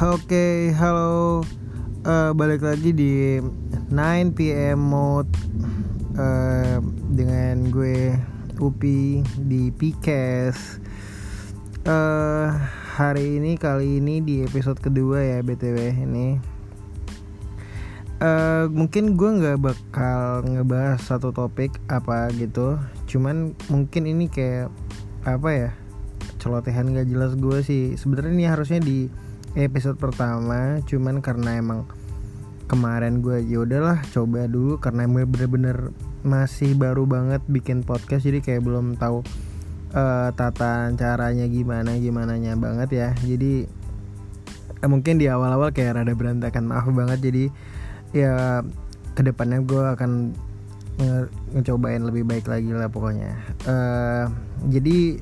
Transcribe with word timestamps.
Oke, 0.00 0.72
halo. 0.80 1.44
Eh, 2.08 2.32
balik 2.32 2.64
lagi 2.64 2.88
di 2.96 3.36
9 3.92 4.32
PM 4.32 4.80
mode 4.80 5.28
eh, 6.16 6.80
dengan 7.12 7.68
gue 7.68 8.16
Upi 8.64 9.20
di 9.44 9.68
Pikes. 9.68 10.80
Eh, 11.84 12.48
hari 12.96 13.44
ini 13.44 13.60
kali 13.60 14.00
ini 14.00 14.24
di 14.24 14.40
episode 14.40 14.80
kedua 14.80 15.20
ya 15.20 15.44
btw 15.44 15.92
ini. 15.92 16.40
Eh, 18.24 18.64
mungkin 18.72 19.20
gue 19.20 19.30
nggak 19.36 19.60
bakal 19.60 20.48
ngebahas 20.48 21.04
satu 21.04 21.28
topik 21.28 21.76
apa 21.92 22.32
gitu. 22.40 22.80
Cuman 23.04 23.52
mungkin 23.68 24.08
ini 24.08 24.32
kayak 24.32 24.72
apa 25.28 25.48
ya? 25.52 25.70
Celotehan 26.40 26.96
gak 26.96 27.04
jelas 27.04 27.36
gue 27.36 27.60
sih. 27.60 28.00
Sebenarnya 28.00 28.32
ini 28.32 28.46
harusnya 28.48 28.80
di 28.80 29.28
episode 29.58 29.98
pertama 29.98 30.78
cuman 30.86 31.22
karena 31.24 31.58
emang 31.58 31.86
kemarin 32.70 33.18
gue 33.18 33.42
ya 33.42 33.66
udahlah 33.66 33.98
coba 34.14 34.46
dulu 34.46 34.78
karena 34.78 35.10
emang 35.10 35.26
bener-bener 35.26 35.90
masih 36.22 36.76
baru 36.78 37.08
banget 37.08 37.42
bikin 37.50 37.82
podcast 37.82 38.28
jadi 38.28 38.38
kayak 38.44 38.62
belum 38.62 38.94
tahu 38.94 39.26
uh, 39.94 40.28
tata 40.34 40.90
caranya 40.94 41.46
gimana 41.50 41.98
gimana 41.98 42.38
nya 42.38 42.54
banget 42.54 42.90
ya. 42.94 43.08
Jadi 43.22 43.66
eh, 44.80 44.88
mungkin 44.88 45.18
di 45.20 45.26
awal-awal 45.26 45.74
kayak 45.74 46.02
rada 46.02 46.14
berantakan 46.14 46.64
maaf 46.70 46.88
banget 46.90 47.18
jadi 47.20 47.44
ya 48.10 48.62
ke 49.14 49.22
depannya 49.22 49.62
gue 49.62 49.84
akan 49.98 50.10
nge 51.00 51.18
ngecobain 51.56 52.02
lebih 52.04 52.26
baik 52.26 52.46
lagi 52.46 52.70
lah 52.70 52.90
pokoknya. 52.90 53.34
Uh, 53.64 54.28
jadi 54.68 55.20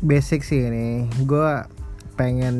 basic 0.00 0.44
sih 0.44 0.68
ini 0.68 1.08
gue 1.24 1.48
pengen 2.20 2.56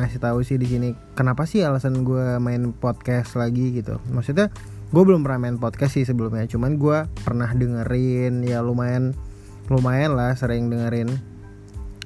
ngasih 0.00 0.24
tahu 0.24 0.40
sih 0.40 0.56
di 0.56 0.64
sini 0.64 0.96
kenapa 1.12 1.44
sih 1.44 1.60
alasan 1.60 2.00
gue 2.00 2.40
main 2.40 2.72
podcast 2.72 3.36
lagi 3.36 3.76
gitu. 3.76 4.00
Maksudnya 4.08 4.48
gue 4.88 5.02
belum 5.04 5.20
pernah 5.20 5.36
main 5.36 5.60
podcast 5.60 6.00
sih 6.00 6.08
sebelumnya 6.08 6.48
cuman 6.48 6.80
gue 6.80 7.04
pernah 7.20 7.52
dengerin 7.52 8.40
ya 8.40 8.64
lumayan 8.64 9.12
lumayan 9.68 10.16
lah 10.16 10.32
sering 10.32 10.72
dengerin 10.72 11.12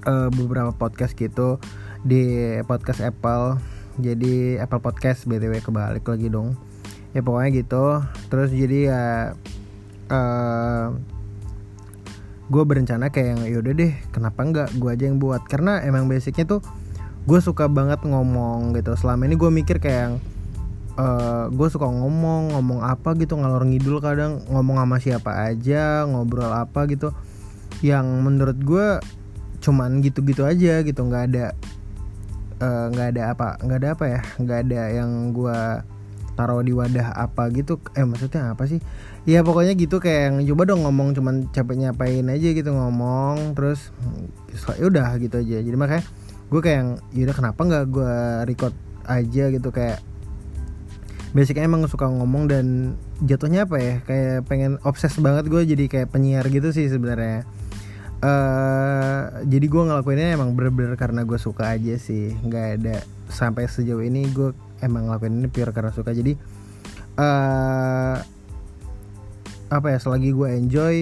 uh, 0.03 0.35
beberapa 0.35 0.75
podcast 0.75 1.15
gitu 1.15 1.63
di 2.03 2.59
podcast 2.67 2.99
Apple. 2.99 3.63
Jadi 4.03 4.59
Apple 4.59 4.83
Podcast 4.83 5.31
btw 5.31 5.63
kebalik 5.63 6.03
lagi 6.03 6.27
dong. 6.27 6.59
Ya 7.15 7.23
pokoknya 7.23 7.51
gitu. 7.55 8.03
Terus 8.35 8.51
jadi 8.51 8.79
ya 8.91 9.05
uh, 10.11 10.91
gue 12.51 12.63
berencana 12.67 13.15
kayak 13.15 13.29
yang 13.31 13.43
yaudah 13.47 13.75
deh 13.79 13.95
kenapa 14.11 14.43
nggak 14.43 14.69
gue 14.75 14.91
aja 14.91 15.07
yang 15.07 15.23
buat? 15.23 15.47
Karena 15.47 15.87
emang 15.87 16.11
basicnya 16.11 16.51
tuh 16.51 16.67
gue 17.27 17.39
suka 17.43 17.67
banget 17.67 18.01
ngomong 18.07 18.73
gitu. 18.79 18.95
Selama 18.95 19.27
ini 19.27 19.35
gue 19.35 19.51
mikir 19.51 19.83
kayak 19.83 20.23
uh, 20.95 21.51
gue 21.51 21.69
suka 21.69 21.91
ngomong 21.91 22.55
ngomong 22.55 22.87
apa 22.87 23.19
gitu 23.19 23.35
ngalor 23.35 23.67
ngidul 23.67 23.99
kadang 23.99 24.47
ngomong 24.47 24.79
sama 24.79 24.97
siapa 25.03 25.51
aja 25.51 26.07
ngobrol 26.07 26.55
apa 26.55 26.87
gitu. 26.87 27.11
Yang 27.83 28.07
menurut 28.23 28.59
gue 28.63 28.87
cuman 29.59 29.99
gitu-gitu 30.01 30.47
aja 30.47 30.87
gitu 30.87 31.01
nggak 31.03 31.25
ada 31.35 31.47
nggak 32.63 33.07
uh, 33.07 33.13
ada 33.13 33.23
apa 33.35 33.49
nggak 33.61 33.79
ada 33.83 33.89
apa 33.93 34.05
ya 34.07 34.21
nggak 34.41 34.59
ada 34.65 34.81
yang 34.95 35.11
gue 35.35 35.61
taruh 36.37 36.63
di 36.63 36.71
wadah 36.71 37.17
apa 37.17 37.51
gitu. 37.51 37.83
Eh 37.99 38.07
maksudnya 38.07 38.55
apa 38.55 38.71
sih? 38.71 38.79
Ya 39.27 39.43
pokoknya 39.43 39.75
gitu 39.75 39.99
kayak 39.99 40.31
yang 40.31 40.37
coba 40.55 40.63
dong 40.71 40.87
ngomong 40.87 41.17
cuman 41.19 41.51
capek 41.51 41.75
nyapain 41.75 42.29
aja 42.31 42.49
gitu 42.55 42.71
ngomong 42.71 43.59
terus 43.59 43.91
ya 44.79 44.87
udah 44.87 45.19
gitu 45.19 45.43
aja. 45.43 45.59
Jadi 45.59 45.75
makanya 45.75 46.07
gue 46.47 46.61
kayak 46.63 46.77
yang 46.79 46.91
yaudah 47.13 47.37
kenapa 47.37 47.61
nggak 47.63 47.85
gue 47.91 48.15
record 48.47 48.75
aja? 49.07 49.45
Gitu 49.51 49.69
kayak 49.71 50.03
basicnya 51.37 51.69
emang 51.69 51.85
suka 51.85 52.09
ngomong 52.09 52.49
dan 52.49 52.97
jatuhnya 53.21 53.69
apa 53.69 53.77
ya 53.77 53.95
kayak 54.09 54.49
pengen 54.49 54.81
obses 54.89 55.13
banget 55.21 55.53
gue 55.53 55.63
jadi 55.69 55.85
kayak 55.89 56.09
penyiar 56.15 56.47
gitu 56.49 56.73
sih 56.73 56.89
sebenarnya. 56.89 57.45
Uh, 58.17 59.45
jadi 59.45 59.67
gue 59.69 59.83
ngelakuinnya 59.93 60.33
emang 60.33 60.57
bener-bener 60.57 60.97
karena 60.97 61.29
gue 61.29 61.37
suka 61.37 61.77
aja 61.77 62.01
sih. 62.01 62.33
Nggak 62.33 62.67
ada 62.81 62.97
sampai 63.29 63.69
sejauh 63.69 64.01
ini 64.01 64.25
gue 64.33 64.57
emang 64.81 65.11
ngelakuin 65.11 65.37
ini 65.37 65.49
pure 65.53 65.75
karena 65.75 65.93
suka. 65.93 66.17
Jadi 66.17 66.33
uh, 67.21 68.17
apa 69.67 69.87
ya 69.91 69.99
selagi 69.99 70.31
gue 70.31 70.49
enjoy 70.49 70.97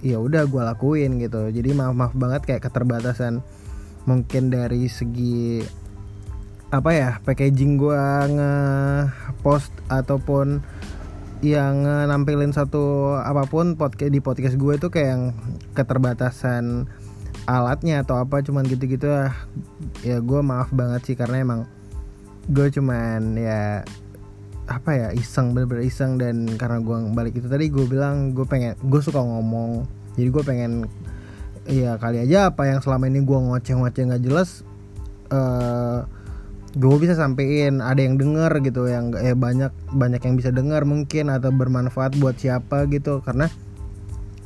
ya 0.00 0.16
udah 0.22 0.46
gue 0.46 0.62
lakuin 0.62 1.18
gitu. 1.18 1.50
Jadi 1.50 1.74
maaf 1.74 1.92
maaf 1.92 2.14
banget 2.14 2.46
kayak 2.46 2.62
keterbatasan 2.70 3.42
mungkin 4.08 4.48
dari 4.48 4.88
segi 4.88 5.60
apa 6.72 6.90
ya 6.96 7.10
packaging 7.28 7.76
gue 7.76 8.04
nge 8.32 8.54
post 9.44 9.72
ataupun 9.92 10.64
yang 11.44 11.84
nampilin 11.84 12.56
satu 12.56 13.16
apa 13.20 13.44
pun 13.44 13.76
podcast 13.76 14.10
di 14.10 14.24
podcast 14.24 14.56
gue 14.56 14.74
itu 14.80 14.88
kayak 14.88 15.08
yang 15.12 15.24
keterbatasan 15.76 16.88
alatnya 17.44 18.00
atau 18.00 18.16
apa 18.16 18.40
cuman 18.40 18.64
gitu-gitu 18.64 19.12
lah 19.12 19.36
ya 20.00 20.24
gue 20.24 20.40
maaf 20.40 20.72
banget 20.72 21.12
sih 21.12 21.16
karena 21.16 21.44
emang 21.44 21.60
gue 22.48 22.72
cuman 22.72 23.36
ya 23.36 23.84
apa 24.68 24.90
ya 24.92 25.08
iseng 25.16 25.56
bener-bener 25.56 25.88
iseng. 25.88 26.20
Dan 26.20 26.54
karena 26.60 26.78
gue 26.78 26.96
balik 27.16 27.40
itu 27.40 27.48
tadi 27.48 27.72
gue 27.72 27.88
bilang 27.88 28.36
gue 28.36 28.44
pengen 28.44 28.76
gue 28.84 29.00
suka 29.00 29.18
ngomong. 29.18 29.88
Jadi 30.14 30.28
gue 30.28 30.44
pengen 30.44 30.72
Iya 31.68 32.00
kali 32.00 32.24
aja 32.24 32.48
apa 32.48 32.64
yang 32.64 32.80
selama 32.80 33.12
ini 33.12 33.20
gue 33.20 33.36
ngoceh-ngoceh 33.36 34.02
nggak 34.08 34.24
jelas 34.24 34.64
uh, 35.28 36.08
gue 36.76 36.96
bisa 37.00 37.16
sampein. 37.16 37.80
Ada 37.80 38.00
yang 38.04 38.16
denger 38.20 38.52
gitu 38.64 38.88
yang 38.88 39.12
eh 39.16 39.36
banyak 39.36 39.72
banyak 39.92 40.20
yang 40.20 40.34
bisa 40.36 40.50
dengar 40.52 40.84
mungkin 40.84 41.32
atau 41.32 41.52
bermanfaat 41.52 42.16
buat 42.20 42.36
siapa 42.36 42.88
gitu. 42.92 43.20
Karena 43.24 43.48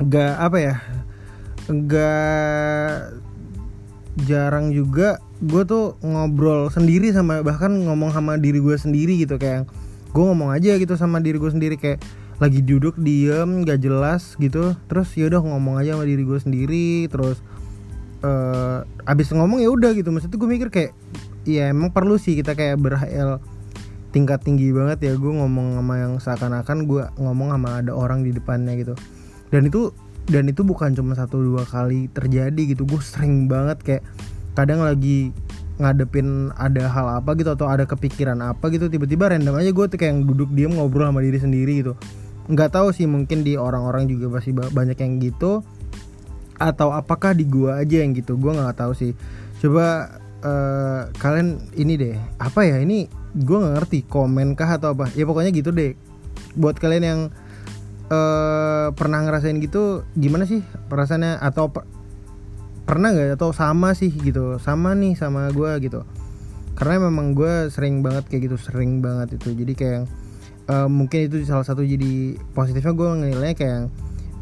gak 0.03 0.35
apa 0.39 0.59
ya 0.59 0.75
gak 1.71 3.23
jarang 4.27 4.75
juga 4.75 5.23
gue 5.39 5.63
tuh 5.63 5.95
ngobrol 6.03 6.69
sendiri 6.75 7.15
sama 7.15 7.39
bahkan 7.47 7.71
ngomong 7.71 8.11
sama 8.11 8.39
diri 8.39 8.59
gue 8.59 8.77
sendiri 8.79 9.19
gitu. 9.23 9.39
Kayak 9.39 9.71
gue 10.13 10.25
ngomong 10.25 10.55
aja 10.55 10.75
gitu 10.79 10.95
sama 10.95 11.19
diri 11.19 11.39
gue 11.39 11.51
sendiri. 11.51 11.77
Kayak 11.79 12.03
lagi 12.43 12.59
duduk 12.67 12.99
diem 12.99 13.63
gak 13.63 13.79
jelas 13.79 14.35
gitu. 14.43 14.75
Terus 14.91 15.09
ya 15.15 15.31
udah 15.31 15.39
ngomong 15.47 15.79
aja 15.79 15.95
sama 15.95 16.03
diri 16.03 16.27
gue 16.27 16.39
sendiri 16.43 17.07
terus 17.07 17.39
uh, 18.27 18.83
abis 19.07 19.31
ngomong 19.31 19.63
ya 19.63 19.71
udah 19.71 19.95
gitu. 19.95 20.11
Maksudnya 20.11 20.35
gue 20.43 20.51
mikir 20.51 20.69
kayak 20.75 20.93
ya 21.47 21.71
emang 21.71 21.95
perlu 21.95 22.19
sih 22.19 22.35
kita 22.35 22.59
kayak 22.59 22.83
berhayal 22.83 23.39
tingkat 24.11 24.43
tinggi 24.43 24.75
banget 24.75 24.99
ya. 25.07 25.13
Gue 25.15 25.31
ngomong 25.31 25.79
sama 25.79 25.95
yang 26.03 26.13
seakan-akan 26.19 26.91
gue 26.91 27.05
ngomong 27.23 27.55
sama 27.55 27.79
ada 27.79 27.95
orang 27.95 28.27
di 28.27 28.35
depannya 28.35 28.75
gitu. 28.75 28.99
Dan 29.55 29.71
itu 29.71 29.95
dan 30.27 30.51
itu 30.51 30.67
bukan 30.67 30.99
cuma 30.99 31.15
satu 31.15 31.39
dua 31.39 31.63
kali 31.63 32.11
terjadi 32.11 32.75
gitu. 32.75 32.83
Gue 32.83 32.99
sering 32.99 33.47
banget 33.47 33.79
kayak 33.87 34.03
kadang 34.59 34.83
lagi 34.83 35.31
ngadepin 35.81 36.53
ada 36.55 36.85
hal 36.87 37.07
apa 37.23 37.33
gitu 37.35 37.57
atau 37.57 37.67
ada 37.67 37.89
kepikiran 37.89 38.39
apa 38.45 38.69
gitu 38.71 38.93
tiba-tiba 38.93 39.33
random 39.33 39.57
aja 39.57 39.71
gue 39.73 39.87
tuh 39.89 39.99
kayak 39.99 40.21
duduk 40.29 40.53
diem 40.53 40.71
ngobrol 40.71 41.09
sama 41.09 41.25
diri 41.25 41.41
sendiri 41.41 41.81
gitu 41.81 41.97
nggak 42.51 42.71
tahu 42.75 42.91
sih 42.91 43.07
mungkin 43.07 43.47
di 43.47 43.55
orang-orang 43.55 44.11
juga 44.11 44.39
pasti 44.39 44.51
banyak 44.55 44.99
yang 44.99 45.23
gitu. 45.23 45.63
Atau 46.59 46.95
apakah 46.95 47.35
di 47.35 47.43
gua 47.47 47.83
aja 47.83 48.03
yang 48.03 48.15
gitu 48.15 48.39
gua 48.39 48.55
nggak 48.55 48.79
tahu 48.79 48.93
sih. 48.95 49.13
Coba 49.59 50.19
uh, 50.43 51.11
kalian 51.19 51.59
ini 51.79 51.95
deh 51.99 52.15
apa 52.39 52.67
ya 52.67 52.79
ini 52.83 53.07
gua 53.43 53.67
nggak 53.67 53.75
ngerti 53.83 53.99
komen 54.07 54.55
kah 54.55 54.79
atau 54.79 54.95
apa? 54.95 55.11
Ya 55.15 55.27
pokoknya 55.27 55.51
gitu 55.51 55.75
deh. 55.75 55.99
Buat 56.55 56.79
kalian 56.79 57.05
yang 57.05 57.21
uh, 58.11 58.95
pernah 58.95 59.23
ngerasain 59.27 59.59
gitu 59.59 60.07
gimana 60.15 60.47
sih 60.47 60.63
perasaannya? 60.91 61.43
Atau 61.43 61.71
pernah 62.87 63.11
nggak? 63.11 63.39
Atau 63.39 63.51
sama 63.51 63.95
sih 63.99 64.11
gitu 64.11 64.59
sama 64.63 64.95
nih 64.95 65.19
sama 65.19 65.51
gua 65.51 65.79
gitu. 65.83 66.07
Karena 66.73 67.07
memang 67.07 67.37
gue 67.37 67.69
sering 67.69 68.01
banget 68.01 68.27
kayak 68.33 68.49
gitu 68.49 68.57
sering 68.59 69.05
banget 69.05 69.37
itu. 69.39 69.55
Jadi 69.55 69.73
kayak 69.77 70.09
uh, 70.69 70.89
mungkin 70.91 71.31
itu 71.31 71.43
salah 71.49 71.67
satu 71.67 71.83
jadi 71.83 72.39
positifnya 72.55 72.93
gue 72.95 73.09
nilainya 73.33 73.57
kayak 73.57 73.81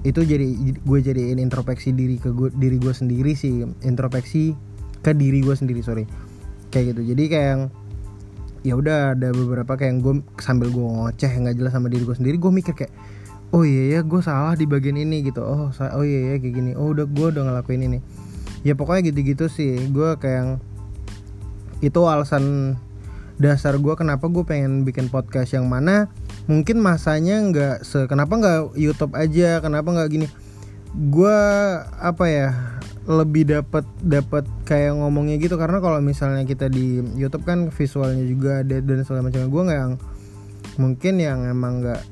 itu 0.00 0.24
jadi 0.24 0.46
gue 0.80 0.98
jadiin 1.04 1.36
introspeksi 1.36 1.92
diri 1.92 2.16
ke 2.16 2.32
gue 2.32 2.48
diri 2.56 2.80
gue 2.80 2.92
sendiri 2.92 3.36
sih. 3.36 3.64
Introspeksi 3.84 4.56
ke 5.04 5.12
diri 5.12 5.44
gue 5.44 5.52
sendiri 5.52 5.80
sorry. 5.84 6.04
Kayak 6.72 6.96
gitu. 6.96 7.12
Jadi 7.12 7.24
kayak 7.28 7.56
ya 8.64 8.76
udah 8.76 9.16
ada 9.16 9.32
beberapa 9.32 9.72
kayak 9.76 10.00
gue 10.04 10.20
sambil 10.40 10.68
gue 10.68 10.84
ngoceh 10.84 11.32
nggak 11.32 11.56
jelas 11.56 11.72
sama 11.72 11.88
diri 11.88 12.04
gue 12.04 12.12
sendiri 12.12 12.36
gue 12.36 12.52
mikir 12.52 12.76
kayak 12.76 12.92
oh 13.56 13.64
iya 13.64 13.96
ya 13.96 14.00
gue 14.04 14.20
salah 14.20 14.52
di 14.56 14.64
bagian 14.64 14.96
ini 14.96 15.24
gitu. 15.24 15.44
Oh 15.44 15.68
oh 15.72 16.04
iya 16.04 16.32
ya 16.32 16.36
kayak 16.40 16.54
gini. 16.56 16.70
Oh 16.76 16.92
udah 16.96 17.04
gue 17.04 17.26
udah 17.36 17.42
ngelakuin 17.44 17.84
ini. 17.84 17.98
Ya 18.64 18.72
pokoknya 18.76 19.12
gitu-gitu 19.12 19.52
sih. 19.52 19.84
Gue 19.92 20.16
kayak 20.16 20.60
itu 21.80 22.00
alasan 22.04 22.76
dasar 23.40 23.80
gue 23.80 23.94
kenapa 23.96 24.28
gue 24.28 24.44
pengen 24.44 24.84
bikin 24.84 25.08
podcast 25.08 25.56
yang 25.56 25.64
mana 25.64 26.12
mungkin 26.44 26.76
masanya 26.84 27.40
nggak 27.48 27.76
se 27.88 28.04
kenapa 28.04 28.36
nggak 28.36 28.76
YouTube 28.76 29.16
aja 29.16 29.64
kenapa 29.64 29.88
nggak 29.90 30.08
gini. 30.12 30.26
Gue 30.92 31.38
apa 31.96 32.24
ya 32.28 32.52
lebih 33.08 33.48
dapat 33.48 33.88
dapat 34.04 34.44
kayak 34.68 35.00
ngomongnya 35.00 35.40
gitu 35.40 35.56
karena 35.56 35.80
kalau 35.80 35.98
misalnya 36.04 36.44
kita 36.44 36.68
di 36.68 37.00
YouTube 37.16 37.48
kan 37.48 37.72
visualnya 37.72 38.22
juga 38.28 38.60
ada 38.60 38.76
dan 38.84 39.02
segala 39.08 39.32
macam 39.32 39.48
gue 39.48 39.62
nggak 39.66 39.80
yang 39.80 39.94
mungkin 40.76 41.14
yang 41.16 41.38
emang 41.48 41.80
nggak 41.80 42.02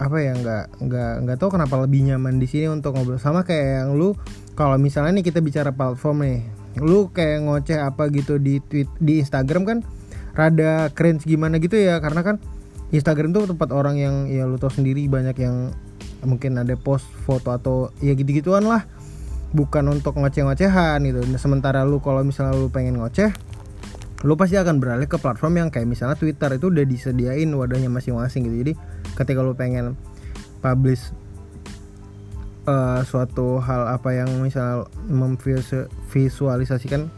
apa 0.00 0.16
ya 0.18 0.32
nggak 0.34 0.64
nggak 0.82 1.12
nggak 1.24 1.36
tahu 1.38 1.50
kenapa 1.54 1.78
lebih 1.86 2.10
nyaman 2.10 2.42
di 2.42 2.50
sini 2.50 2.66
untuk 2.66 2.98
ngobrol. 2.98 3.22
Sama 3.22 3.46
kayak 3.46 3.86
yang 3.86 3.90
lu 3.94 4.18
kalau 4.58 4.74
misalnya 4.82 5.14
nih 5.14 5.30
kita 5.30 5.38
bicara 5.38 5.70
platform 5.70 6.26
nih 6.26 6.42
lu 6.82 7.10
kayak 7.14 7.46
ngoceh 7.46 7.78
apa 7.78 8.10
gitu 8.10 8.38
di 8.38 8.58
tweet 8.62 8.90
di 8.98 9.22
Instagram 9.22 9.62
kan 9.62 9.78
rada 10.34 10.90
cringe 10.94 11.26
gimana 11.26 11.58
gitu 11.58 11.78
ya 11.78 11.98
karena 11.98 12.22
kan 12.22 12.36
Instagram 12.90 13.30
tuh 13.30 13.46
tempat 13.46 13.70
orang 13.70 13.96
yang 13.98 14.14
ya 14.26 14.46
lu 14.46 14.58
tau 14.58 14.70
sendiri 14.70 15.06
banyak 15.06 15.38
yang 15.38 15.70
mungkin 16.26 16.58
ada 16.58 16.74
post 16.74 17.06
foto 17.24 17.54
atau 17.54 17.76
ya 18.02 18.12
gitu-gituan 18.18 18.66
lah. 18.66 18.84
Bukan 19.50 19.82
untuk 19.90 20.14
ngoceh-ngocehan 20.14 21.02
gitu. 21.02 21.26
Nah, 21.26 21.38
sementara 21.38 21.82
lu 21.82 21.98
kalau 21.98 22.22
misalnya 22.22 22.54
lu 22.54 22.70
pengen 22.70 23.02
ngoceh 23.02 23.34
lu 24.20 24.36
pasti 24.36 24.60
akan 24.60 24.84
beralih 24.84 25.08
ke 25.08 25.16
platform 25.16 25.64
yang 25.64 25.68
kayak 25.72 25.88
misalnya 25.88 26.12
Twitter 26.12 26.52
itu 26.52 26.68
udah 26.68 26.84
disediain 26.84 27.48
wadahnya 27.56 27.88
masing-masing 27.88 28.52
gitu. 28.52 28.56
Jadi 28.68 28.72
ketika 29.16 29.40
lu 29.40 29.56
pengen 29.56 29.96
publish 30.60 31.08
uh, 32.68 33.00
suatu 33.00 33.64
hal 33.64 33.96
apa 33.96 34.12
yang 34.12 34.28
misal 34.44 34.92
memvisualisasikan 35.08 37.08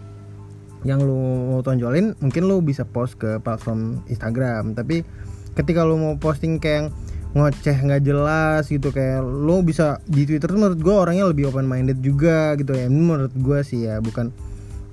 yang 0.82 0.98
lu 1.02 1.14
mau 1.54 1.62
tonjolin 1.62 2.18
mungkin 2.18 2.42
lu 2.50 2.58
bisa 2.62 2.82
post 2.82 3.18
ke 3.18 3.38
platform 3.38 4.02
Instagram. 4.10 4.74
Tapi 4.74 5.06
ketika 5.54 5.86
lu 5.86 5.98
mau 5.98 6.14
posting 6.18 6.58
kayak 6.58 6.90
ngoceh 7.32 7.76
nggak 7.76 8.04
jelas 8.04 8.68
gitu 8.68 8.92
kayak 8.92 9.24
lu 9.24 9.64
bisa 9.64 10.04
di 10.04 10.28
Twitter 10.28 10.52
menurut 10.52 10.76
gue 10.76 10.92
orangnya 10.94 11.24
lebih 11.24 11.48
open 11.48 11.64
minded 11.64 12.02
juga 12.02 12.58
gitu 12.58 12.74
ya. 12.76 12.90
Ini 12.90 13.00
menurut 13.00 13.32
gue 13.32 13.58
sih 13.64 13.88
ya 13.88 14.02
bukan 14.02 14.28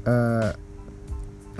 uh, 0.08 0.50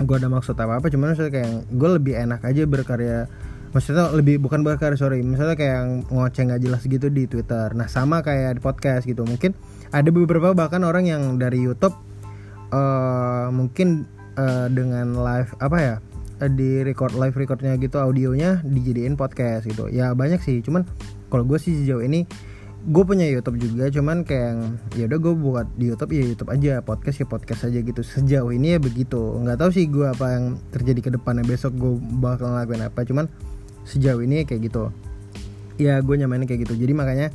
gue 0.00 0.16
ada 0.16 0.32
maksud 0.32 0.56
apa 0.56 0.80
apa 0.80 0.88
cuman 0.88 1.12
maksudnya 1.12 1.32
kayak 1.34 1.52
gue 1.68 1.88
lebih 2.00 2.14
enak 2.16 2.40
aja 2.40 2.64
berkarya 2.64 3.28
maksudnya 3.76 4.08
lebih 4.16 4.40
bukan 4.40 4.64
berkarya 4.64 4.96
sorry 4.96 5.20
misalnya 5.20 5.54
kayak 5.54 6.08
ngoceh 6.08 6.42
nggak 6.48 6.62
jelas 6.64 6.82
gitu 6.86 7.12
di 7.12 7.28
Twitter. 7.28 7.76
Nah 7.76 7.90
sama 7.90 8.24
kayak 8.24 8.56
di 8.56 8.60
podcast 8.62 9.04
gitu. 9.04 9.26
Mungkin 9.26 9.52
ada 9.90 10.08
beberapa 10.08 10.54
bahkan 10.54 10.80
orang 10.86 11.04
yang 11.04 11.36
dari 11.36 11.60
YouTube 11.60 11.94
uh, 12.72 13.50
mungkin 13.52 14.06
uh, 14.40 14.66
dengan 14.72 15.12
live 15.20 15.52
apa 15.60 15.76
ya 15.76 15.94
uh, 16.40 16.50
di 16.50 16.80
record 16.80 17.12
live 17.12 17.36
recordnya 17.36 17.76
gitu 17.76 18.00
audionya 18.00 18.64
dijadiin 18.64 19.14
podcast 19.20 19.68
gitu. 19.68 19.92
Ya 19.92 20.16
banyak 20.16 20.40
sih 20.40 20.64
cuman 20.64 20.88
kalau 21.28 21.44
gue 21.44 21.60
sih 21.60 21.84
sejauh 21.84 22.00
ini 22.00 22.24
gue 22.80 23.04
punya 23.04 23.28
YouTube 23.28 23.60
juga 23.60 23.92
cuman 23.92 24.24
kayak 24.24 24.56
ya 24.96 25.04
udah 25.04 25.18
gue 25.20 25.34
buat 25.36 25.66
di 25.76 25.92
YouTube 25.92 26.16
ya 26.16 26.24
YouTube 26.24 26.48
aja 26.48 26.72
podcast 26.80 27.20
ya 27.20 27.26
podcast 27.28 27.60
aja 27.68 27.78
gitu. 27.84 28.00
Sejauh 28.00 28.50
ini 28.56 28.76
ya 28.76 28.78
begitu. 28.80 29.20
Nggak 29.20 29.60
tahu 29.60 29.70
sih 29.76 29.84
gue 29.84 30.08
apa 30.08 30.40
yang 30.40 30.56
terjadi 30.72 31.00
ke 31.04 31.10
depannya 31.12 31.44
besok 31.44 31.76
gue 31.76 32.00
bakal 32.24 32.56
ngelakuin 32.56 32.88
apa 32.88 33.04
cuman 33.04 33.28
sejauh 33.84 34.24
ini 34.24 34.48
kayak 34.48 34.72
gitu. 34.72 34.88
Ya 35.76 36.00
gue 36.00 36.16
nyamain 36.16 36.48
kayak 36.48 36.64
gitu. 36.64 36.76
Jadi 36.80 36.92
makanya 36.96 37.28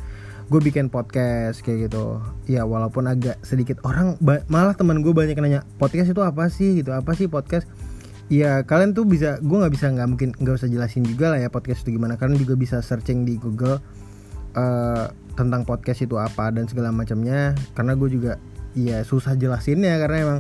gue 0.45 0.61
bikin 0.61 0.93
podcast 0.93 1.65
kayak 1.65 1.89
gitu. 1.89 2.21
Ya 2.45 2.65
walaupun 2.69 3.09
agak 3.09 3.41
sedikit 3.41 3.81
orang 3.81 4.17
malah 4.21 4.77
teman 4.77 5.01
gue 5.01 5.09
banyak 5.09 5.37
nanya 5.41 5.65
podcast 5.81 6.13
itu 6.13 6.21
apa 6.21 6.49
sih? 6.53 6.81
Gitu 6.81 6.93
apa 6.93 7.17
sih 7.17 7.25
podcast? 7.25 7.65
Ya 8.29 8.61
kalian 8.65 8.93
tuh 8.93 9.05
bisa 9.05 9.41
gue 9.41 9.57
nggak 9.57 9.73
bisa 9.73 9.89
nggak 9.89 10.07
mungkin 10.09 10.29
nggak 10.37 10.61
usah 10.61 10.69
jelasin 10.69 11.05
juga 11.05 11.33
lah 11.33 11.41
ya 11.41 11.49
podcast 11.49 11.85
itu 11.85 11.97
gimana. 11.97 12.17
Kalian 12.17 12.37
juga 12.37 12.53
bisa 12.53 12.77
searching 12.81 13.25
di 13.25 13.41
Google 13.41 13.81
uh, 14.53 15.09
tentang 15.33 15.65
podcast 15.65 16.05
itu 16.05 16.17
apa 16.21 16.53
dan 16.53 16.69
segala 16.69 16.93
macamnya. 16.93 17.57
Karena 17.73 17.97
gue 17.97 18.09
juga 18.13 18.37
ya 18.77 19.01
susah 19.01 19.33
jelasinnya 19.33 19.97
karena 19.97 20.17
emang 20.21 20.39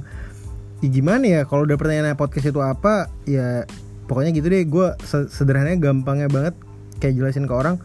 ya 0.83 0.89
gimana 0.91 1.23
ya 1.23 1.41
kalau 1.49 1.63
udah 1.65 1.79
pertanyaan 1.79 2.19
podcast 2.19 2.51
itu 2.51 2.61
apa 2.61 3.09
ya 3.25 3.65
pokoknya 4.05 4.37
gitu 4.37 4.53
deh. 4.53 4.61
Gue 4.69 4.93
sederhananya 5.33 5.81
gampangnya 5.81 6.29
banget 6.29 6.53
kayak 7.01 7.17
jelasin 7.17 7.49
ke 7.49 7.53
orang 7.57 7.81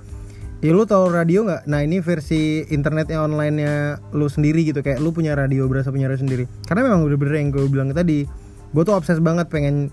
ya 0.61 0.77
lu 0.77 0.85
tau 0.85 1.09
radio 1.09 1.45
nggak? 1.49 1.65
Nah 1.69 1.81
ini 1.81 2.05
versi 2.05 2.65
internetnya 2.69 3.25
online 3.25 3.55
nya 3.57 3.75
lu 4.13 4.29
sendiri 4.29 4.61
gitu. 4.69 4.85
Kayak 4.85 5.01
lu 5.01 5.11
punya 5.13 5.33
radio 5.33 5.65
berasa 5.67 5.89
punya 5.89 6.09
radio 6.09 6.21
sendiri. 6.21 6.45
Karena 6.69 6.85
memang 6.89 7.05
udah 7.05 7.17
bener 7.17 7.35
yang 7.41 7.49
gue 7.53 7.65
bilang 7.69 7.91
tadi 7.97 8.29
gue 8.71 8.83
tuh 8.87 8.95
obses 8.95 9.19
banget 9.19 9.49
pengen 9.51 9.91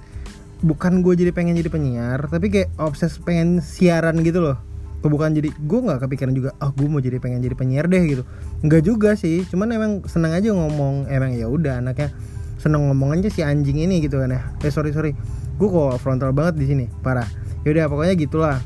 bukan 0.62 1.02
gue 1.02 1.14
jadi 1.18 1.32
pengen 1.34 1.54
jadi 1.58 1.70
penyiar 1.70 2.20
tapi 2.30 2.50
kayak 2.50 2.70
obses 2.78 3.16
pengen 3.24 3.64
siaran 3.64 4.20
gitu 4.22 4.44
loh. 4.44 4.60
Bukan 5.08 5.40
jadi 5.40 5.56
gue 5.56 5.80
nggak 5.88 6.04
kepikiran 6.04 6.36
juga 6.36 6.52
oh 6.60 6.76
gue 6.76 6.88
mau 6.92 7.00
jadi 7.00 7.24
pengen 7.24 7.40
jadi 7.40 7.56
penyiar 7.56 7.88
deh 7.88 8.04
gitu. 8.04 8.24
Nggak 8.68 8.82
juga 8.84 9.16
sih 9.16 9.48
cuman 9.48 9.72
emang 9.72 9.92
seneng 10.04 10.36
aja 10.36 10.52
ngomong. 10.52 11.08
Emang 11.08 11.32
ya 11.32 11.48
udah 11.48 11.80
anaknya 11.80 12.12
seneng 12.60 12.92
ngomong 12.92 13.16
aja 13.16 13.32
si 13.32 13.40
anjing 13.40 13.80
ini 13.80 14.04
gitu 14.04 14.20
kan 14.20 14.36
ya. 14.36 14.42
Eh 14.60 14.72
sorry 14.74 14.92
sorry. 14.92 15.16
Gue 15.56 15.72
kok 15.72 15.96
frontal 16.04 16.36
banget 16.36 16.60
di 16.60 16.66
sini 16.68 16.86
parah. 17.02 17.26
Yaudah 17.64 17.88
pokoknya 17.88 18.20
gitulah 18.20 18.60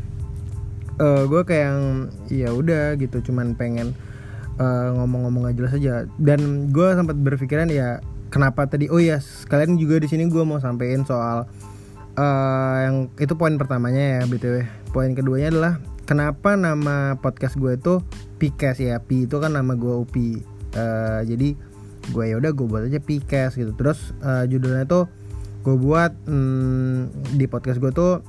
uh, 1.01 1.05
eh, 1.05 1.23
gue 1.25 1.41
kayak 1.41 1.69
ya 2.29 2.53
udah 2.53 2.95
gitu. 3.01 3.17
Cuman 3.25 3.57
pengen 3.57 3.97
uh, 4.61 4.93
ngomong-ngomong 5.01 5.49
gak 5.49 5.57
jelas 5.57 5.73
aja. 5.73 5.93
Dan 6.21 6.69
gue 6.69 6.87
sempat 6.93 7.17
berpikiran 7.17 7.73
ya 7.73 8.05
kenapa 8.29 8.69
tadi 8.69 8.87
oh 8.87 9.01
ya 9.01 9.19
sekalian 9.19 9.75
juga 9.75 9.99
di 9.99 10.07
sini 10.07 10.29
gue 10.29 10.43
mau 10.45 10.61
sampein 10.61 11.03
soal 11.03 11.49
uh, 12.15 12.77
yang 12.79 13.11
itu 13.19 13.35
poin 13.35 13.59
pertamanya 13.59 13.99
ya 13.99 14.21
btw 14.23 14.63
poin 14.95 15.11
keduanya 15.11 15.51
adalah 15.51 15.73
kenapa 16.07 16.55
nama 16.59 17.15
podcast 17.19 17.55
gue 17.55 17.75
itu 17.75 18.03
Pikas 18.35 18.81
ya? 18.81 18.97
Pi 18.99 19.29
itu 19.29 19.37
kan 19.37 19.53
nama 19.53 19.77
gue 19.77 19.95
Upi 20.01 20.41
uh, 20.75 21.21
jadi 21.23 21.55
gue 22.11 22.23
ya 22.25 22.35
udah 22.41 22.51
gue 22.51 22.65
buat 22.65 22.83
aja 22.89 22.99
Pikas 22.99 23.55
gitu. 23.55 23.71
Terus 23.77 24.11
uh, 24.19 24.43
judulnya 24.49 24.83
tuh 24.89 25.05
gue 25.61 25.75
buat 25.77 26.11
hmm, 26.25 27.31
di 27.37 27.45
podcast 27.45 27.77
gue 27.77 27.93
tuh 27.93 28.25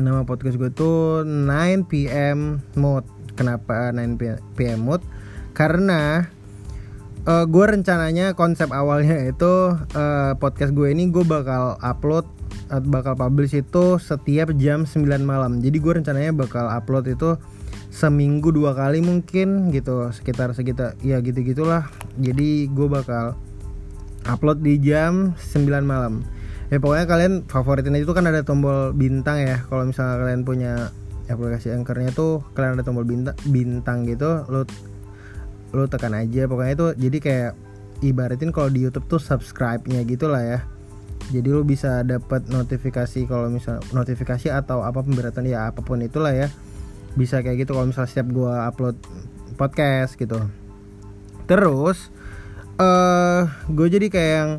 nama 0.00 0.24
podcast 0.24 0.56
gue 0.56 0.72
tuh 0.72 1.20
9 1.24 1.84
PM 1.90 2.64
Mode 2.80 3.04
kenapa 3.36 3.92
9 3.92 4.16
PM 4.56 4.80
Mode 4.80 5.04
karena 5.52 6.32
uh, 7.28 7.44
gue 7.44 7.64
rencananya 7.64 8.32
konsep 8.32 8.72
awalnya 8.72 9.28
itu 9.28 9.76
uh, 9.76 10.32
podcast 10.40 10.72
gue 10.72 10.88
ini 10.88 11.12
gue 11.12 11.24
bakal 11.28 11.76
upload 11.84 12.24
uh, 12.72 12.80
bakal 12.80 13.12
publish 13.12 13.52
itu 13.52 14.00
setiap 14.00 14.56
jam 14.56 14.88
9 14.88 15.04
malam. 15.20 15.60
Jadi 15.60 15.76
gue 15.76 15.92
rencananya 16.00 16.32
bakal 16.32 16.72
upload 16.72 17.12
itu 17.12 17.36
seminggu 17.92 18.48
dua 18.56 18.72
kali 18.72 19.04
mungkin 19.04 19.68
gitu 19.68 20.08
sekitar 20.08 20.56
sekitar 20.56 20.96
ya 21.04 21.20
gitu 21.20 21.44
gitulah 21.44 21.92
jadi 22.16 22.64
gue 22.72 22.88
bakal 22.88 23.36
upload 24.24 24.64
di 24.64 24.80
jam 24.80 25.36
9 25.36 25.68
malam 25.84 26.24
ya 26.72 26.80
pokoknya 26.80 27.04
kalian 27.04 27.32
favoritin 27.44 28.00
itu 28.00 28.16
kan 28.16 28.24
ada 28.24 28.40
tombol 28.40 28.96
bintang 28.96 29.44
ya. 29.44 29.60
Kalau 29.68 29.84
misalnya 29.84 30.16
kalian 30.24 30.40
punya 30.48 30.72
aplikasi 31.28 31.68
anchornya 31.68 32.16
tuh 32.16 32.40
kalian 32.56 32.80
ada 32.80 32.84
tombol 32.84 33.04
bintang 33.04 33.36
bintang 33.52 34.08
gitu 34.08 34.48
lo 34.48 34.64
lo 35.76 35.84
tekan 35.84 36.16
aja. 36.16 36.48
Pokoknya 36.48 36.72
itu 36.72 36.86
jadi 36.96 37.18
kayak 37.20 37.52
ibaratin 38.00 38.56
kalau 38.56 38.72
di 38.72 38.88
YouTube 38.88 39.04
tuh 39.04 39.20
subscribe-nya 39.20 40.00
gitu 40.08 40.32
lah 40.32 40.40
ya. 40.40 40.58
Jadi 41.28 41.48
lo 41.52 41.60
bisa 41.60 42.00
dapat 42.08 42.48
notifikasi 42.48 43.28
kalau 43.28 43.52
misal 43.52 43.84
notifikasi 43.92 44.48
atau 44.48 44.80
apa 44.80 45.04
pemberatan 45.04 45.44
ya 45.44 45.68
apa 45.68 45.84
pun 45.84 46.00
itulah 46.00 46.32
ya. 46.32 46.48
Bisa 47.20 47.44
kayak 47.44 47.68
gitu 47.68 47.76
kalau 47.76 47.92
misalnya 47.92 48.08
setiap 48.08 48.32
gua 48.32 48.72
upload 48.72 48.96
podcast 49.60 50.16
gitu. 50.16 50.40
Terus 51.44 52.08
eh 52.80 52.84
uh, 52.88 53.42
gue 53.68 53.86
jadi 53.92 54.08
kayak 54.08 54.32
yang 54.32 54.50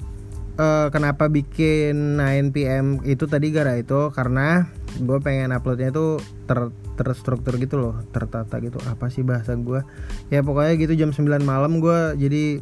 uh, 0.58 0.88
kenapa 0.94 1.30
bikin 1.30 2.20
9 2.20 2.54
PM 2.56 2.86
itu 3.06 3.26
tadi 3.26 3.50
gara 3.50 3.78
itu? 3.78 4.10
Karena 4.14 4.68
gue 4.94 5.18
pengen 5.22 5.50
uploadnya 5.50 5.90
itu 5.90 6.22
ter 6.46 6.70
terstruktur 6.94 7.58
gitu 7.58 7.82
loh 7.82 7.96
tertata 8.14 8.62
gitu. 8.62 8.78
Apa 8.86 9.10
sih 9.10 9.26
bahasa 9.26 9.58
gue 9.58 9.82
ya 10.30 10.46
pokoknya 10.46 10.74
gitu 10.78 10.94
jam 10.94 11.10
9 11.14 11.42
malam 11.42 11.82
gue 11.82 12.18
jadi 12.18 12.62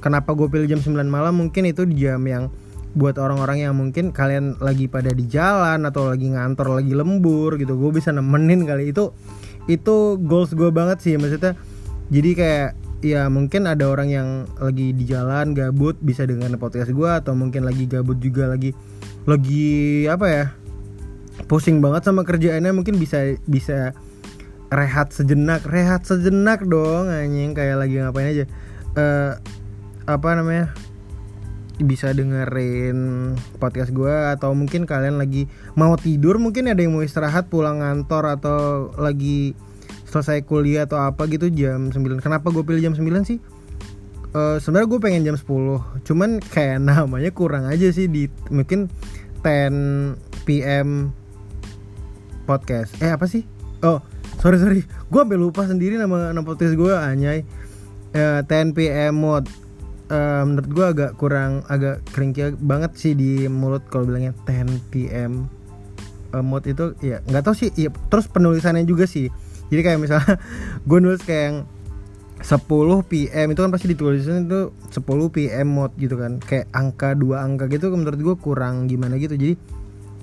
kenapa 0.00 0.32
gue 0.32 0.48
pilih 0.48 0.68
jam 0.68 0.80
9 0.80 0.96
malam? 1.08 1.36
Mungkin 1.36 1.68
itu 1.68 1.84
jam 1.92 2.24
yang 2.24 2.48
buat 2.96 3.20
orang-orang 3.20 3.68
yang 3.68 3.76
mungkin 3.76 4.10
kalian 4.16 4.56
lagi 4.64 4.88
pada 4.88 5.12
di 5.12 5.28
jalan 5.28 5.84
atau 5.84 6.08
lagi 6.08 6.32
ngantor 6.32 6.80
lagi 6.80 6.96
lembur 6.96 7.60
gitu 7.60 7.76
gue 7.76 7.90
bisa 7.92 8.10
nemenin 8.10 8.64
kali. 8.64 8.90
Itu 8.90 9.12
itu 9.68 10.16
goals 10.24 10.56
gue 10.56 10.72
banget 10.72 11.04
sih 11.04 11.20
maksudnya. 11.20 11.52
Jadi 12.08 12.30
kayak 12.32 12.87
ya 12.98 13.30
mungkin 13.30 13.70
ada 13.70 13.86
orang 13.86 14.08
yang 14.10 14.28
lagi 14.58 14.90
di 14.90 15.06
jalan 15.06 15.54
gabut 15.54 15.94
bisa 16.02 16.26
dengan 16.26 16.58
podcast 16.58 16.90
gue 16.90 17.10
atau 17.10 17.32
mungkin 17.38 17.62
lagi 17.62 17.86
gabut 17.86 18.18
juga 18.18 18.50
lagi 18.50 18.74
lagi 19.22 20.04
apa 20.10 20.26
ya 20.26 20.44
pusing 21.46 21.78
banget 21.78 22.02
sama 22.10 22.26
kerjaannya 22.26 22.74
mungkin 22.74 22.98
bisa 22.98 23.38
bisa 23.46 23.94
rehat 24.68 25.14
sejenak 25.14 25.64
rehat 25.64 26.04
sejenak 26.04 26.60
dong 26.66 27.08
anjing 27.08 27.56
kayak 27.56 27.80
lagi 27.80 28.02
ngapain 28.02 28.28
aja. 28.28 28.44
Uh, 28.98 29.32
apa 30.08 30.28
namanya 30.34 30.72
bisa 31.78 32.10
dengerin 32.10 33.32
podcast 33.62 33.94
gue 33.94 34.10
atau 34.34 34.50
mungkin 34.50 34.82
kalian 34.82 35.14
lagi 35.14 35.46
mau 35.78 35.94
tidur 35.94 36.42
mungkin 36.42 36.66
ada 36.66 36.82
yang 36.82 36.98
mau 36.98 37.06
istirahat 37.06 37.46
pulang 37.46 37.78
ngantor 37.78 38.34
atau 38.34 38.90
lagi 38.98 39.54
selesai 40.08 40.42
kuliah 40.48 40.88
atau 40.88 40.96
apa 40.98 41.28
gitu 41.28 41.52
jam 41.52 41.92
9 41.92 42.24
kenapa 42.24 42.48
gue 42.48 42.64
pilih 42.64 42.80
jam 42.90 42.94
9 42.96 43.28
sih? 43.28 43.38
Uh, 44.28 44.60
sebenarnya 44.60 44.88
gue 44.92 45.00
pengen 45.00 45.22
jam 45.24 45.36
10 45.36 46.04
cuman 46.04 46.40
kayak 46.40 46.80
namanya 46.88 47.30
kurang 47.32 47.68
aja 47.68 47.88
sih 47.92 48.08
di 48.08 48.28
mungkin 48.48 48.88
10 49.44 50.16
PM 50.48 51.12
podcast. 52.48 52.96
Eh 53.04 53.12
apa 53.12 53.28
sih? 53.28 53.44
Oh 53.84 54.00
sorry 54.40 54.56
sorry. 54.56 54.80
Gue 55.12 55.20
sampai 55.20 55.36
lupa 55.36 55.68
sendiri 55.68 56.00
nama 56.00 56.32
nama 56.32 56.44
podcast 56.44 56.72
gue 56.72 56.92
anyai 56.92 57.44
uh, 58.16 58.40
10 58.44 58.72
PM 58.72 59.12
mode 59.12 59.48
uh, 60.08 60.44
menurut 60.48 60.68
gue 60.72 60.86
agak 60.88 61.10
kurang 61.20 61.64
agak 61.68 62.00
keringkia 62.16 62.56
banget 62.56 62.96
sih 62.96 63.12
di 63.12 63.44
mulut 63.48 63.84
kalau 63.92 64.08
bilangnya 64.08 64.32
10 64.48 64.88
PM 64.88 65.48
mode 66.28 66.68
itu 66.68 66.92
ya 67.00 67.24
nggak 67.24 67.44
tahu 67.44 67.54
sih. 67.56 67.68
Ya, 67.76 67.88
terus 68.12 68.28
penulisannya 68.28 68.84
juga 68.88 69.08
sih 69.08 69.32
jadi 69.68 69.80
kayak 69.84 69.98
misalnya 70.00 70.34
gue 70.88 70.98
nulis 71.00 71.22
kayak 71.24 71.44
yang 71.52 71.58
10 72.38 73.10
PM 73.10 73.46
itu 73.50 73.60
kan 73.66 73.70
pasti 73.74 73.86
ditulisin 73.90 74.46
itu 74.46 74.70
10 74.94 75.34
PM 75.34 75.66
mode 75.66 75.94
gitu 75.98 76.14
kan. 76.14 76.38
Kayak 76.38 76.70
angka 76.70 77.18
dua 77.18 77.42
angka 77.42 77.66
gitu 77.66 77.90
menurut 77.90 78.20
gue 78.20 78.36
kurang 78.38 78.86
gimana 78.86 79.18
gitu. 79.18 79.34
Jadi 79.34 79.58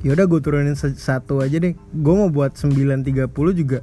ya 0.06 0.16
udah 0.16 0.26
gue 0.30 0.40
turunin 0.40 0.76
satu 0.80 1.44
aja 1.44 1.60
deh. 1.60 1.76
Gue 1.76 2.14
mau 2.16 2.32
buat 2.32 2.56
9.30 2.56 3.28
juga 3.52 3.80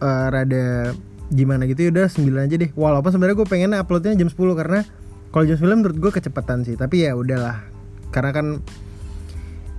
uh, 0.00 0.26
rada 0.32 0.96
gimana 1.28 1.68
gitu 1.68 1.88
ya 1.88 1.90
udah 1.92 2.06
9 2.08 2.24
aja 2.48 2.56
deh. 2.56 2.70
Walaupun 2.72 3.10
sebenarnya 3.12 3.36
gue 3.36 3.48
pengen 3.48 3.76
uploadnya 3.76 4.16
jam 4.16 4.32
10 4.32 4.60
karena 4.64 4.80
kalau 5.28 5.44
jam 5.44 5.56
9 5.60 5.68
menurut 5.84 5.96
gue 6.00 6.10
kecepatan 6.16 6.64
sih. 6.64 6.72
Tapi 6.72 7.04
ya 7.04 7.12
udahlah 7.12 7.68
karena 8.08 8.32
kan 8.32 8.46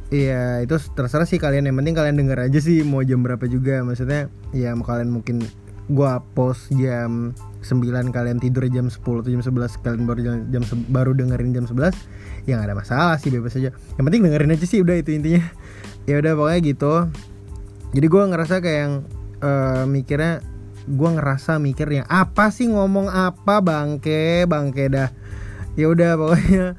Iya 0.09 0.65
itu 0.65 0.73
terserah 0.97 1.29
sih 1.29 1.37
kalian. 1.37 1.69
Yang 1.69 1.77
penting 1.85 1.95
kalian 1.95 2.17
denger 2.17 2.49
aja 2.49 2.59
sih 2.61 2.81
mau 2.81 3.05
jam 3.05 3.21
berapa 3.21 3.45
juga. 3.45 3.85
Maksudnya 3.85 4.33
ya 4.57 4.73
mau 4.73 4.81
kalian 4.81 5.13
mungkin 5.13 5.45
gua 5.89 6.21
post 6.33 6.69
jam 6.73 7.33
9 7.65 8.13
kalian 8.13 8.37
tidur 8.37 8.65
jam 8.69 8.89
10 8.89 9.01
atau 9.01 9.29
jam 9.29 9.41
11 9.41 9.81
kalian 9.81 10.03
baru 10.05 10.19
jam, 10.21 10.35
jam 10.53 10.63
baru 10.89 11.11
dengerin 11.17 11.51
jam 11.51 11.65
11 11.65 11.97
ya 12.45 12.61
gak 12.61 12.71
ada 12.71 12.77
masalah 12.77 13.15
sih 13.21 13.29
bebas 13.29 13.53
aja. 13.57 13.69
Yang 13.97 14.05
penting 14.09 14.21
dengerin 14.25 14.53
aja 14.53 14.65
sih 14.65 14.79
udah 14.81 14.95
itu 14.97 15.13
intinya. 15.13 15.45
Ya 16.09 16.17
udah 16.17 16.33
pokoknya 16.33 16.59
gitu. 16.65 16.93
Jadi 17.93 18.07
gua 18.09 18.25
ngerasa 18.25 18.65
kayak 18.65 18.79
yang 18.81 18.93
uh, 19.45 19.85
mikirnya 19.85 20.41
gua 20.89 21.13
ngerasa 21.13 21.61
mikirnya 21.61 22.09
apa 22.09 22.49
sih 22.49 22.65
ngomong 22.65 23.13
apa 23.13 23.61
bangke 23.61 24.49
bangke 24.49 24.89
dah. 24.89 25.13
Ya 25.77 25.85
udah 25.85 26.17
pokoknya 26.17 26.73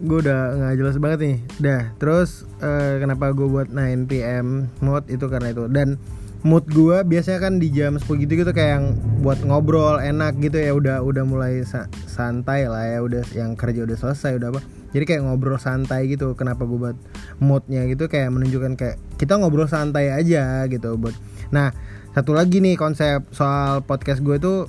gue 0.00 0.18
udah 0.24 0.40
nggak 0.56 0.74
jelas 0.80 0.96
banget 0.96 1.18
nih. 1.20 1.36
Dah 1.60 1.82
terus 2.00 2.48
uh, 2.64 2.96
kenapa 2.98 3.32
gue 3.36 3.46
buat 3.46 3.68
9 3.68 4.08
pm 4.08 4.68
mode 4.80 5.06
itu 5.12 5.24
karena 5.28 5.52
itu. 5.52 5.68
Dan 5.68 6.00
mood 6.40 6.64
gue 6.72 7.04
biasanya 7.04 7.40
kan 7.44 7.60
di 7.60 7.68
jam 7.68 8.00
10 8.00 8.08
gitu 8.24 8.32
gitu 8.40 8.52
kayak 8.56 8.80
yang 8.80 8.86
buat 9.20 9.44
ngobrol 9.44 10.00
enak 10.00 10.40
gitu 10.40 10.56
ya. 10.56 10.72
Udah 10.72 11.04
udah 11.04 11.22
mulai 11.28 11.60
sa 11.68 11.86
santai 12.08 12.64
lah 12.64 12.84
ya. 12.88 12.98
Udah 13.04 13.22
yang 13.36 13.54
kerja 13.54 13.84
udah 13.84 13.96
selesai 13.96 14.40
udah 14.40 14.48
apa. 14.56 14.60
Jadi 14.90 15.04
kayak 15.06 15.22
ngobrol 15.22 15.60
santai 15.60 16.10
gitu 16.10 16.34
kenapa 16.34 16.66
gue 16.66 16.78
buat 16.90 16.98
moodnya 17.38 17.86
gitu 17.86 18.10
kayak 18.10 18.32
menunjukkan 18.34 18.74
kayak 18.74 18.96
kita 19.20 19.38
ngobrol 19.38 19.68
santai 19.68 20.10
aja 20.10 20.64
gitu 20.66 20.96
buat. 20.96 21.14
Nah 21.52 21.70
satu 22.10 22.34
lagi 22.34 22.58
nih 22.58 22.74
konsep 22.74 23.22
soal 23.30 23.86
podcast 23.86 24.18
gue 24.24 24.42
tuh 24.42 24.66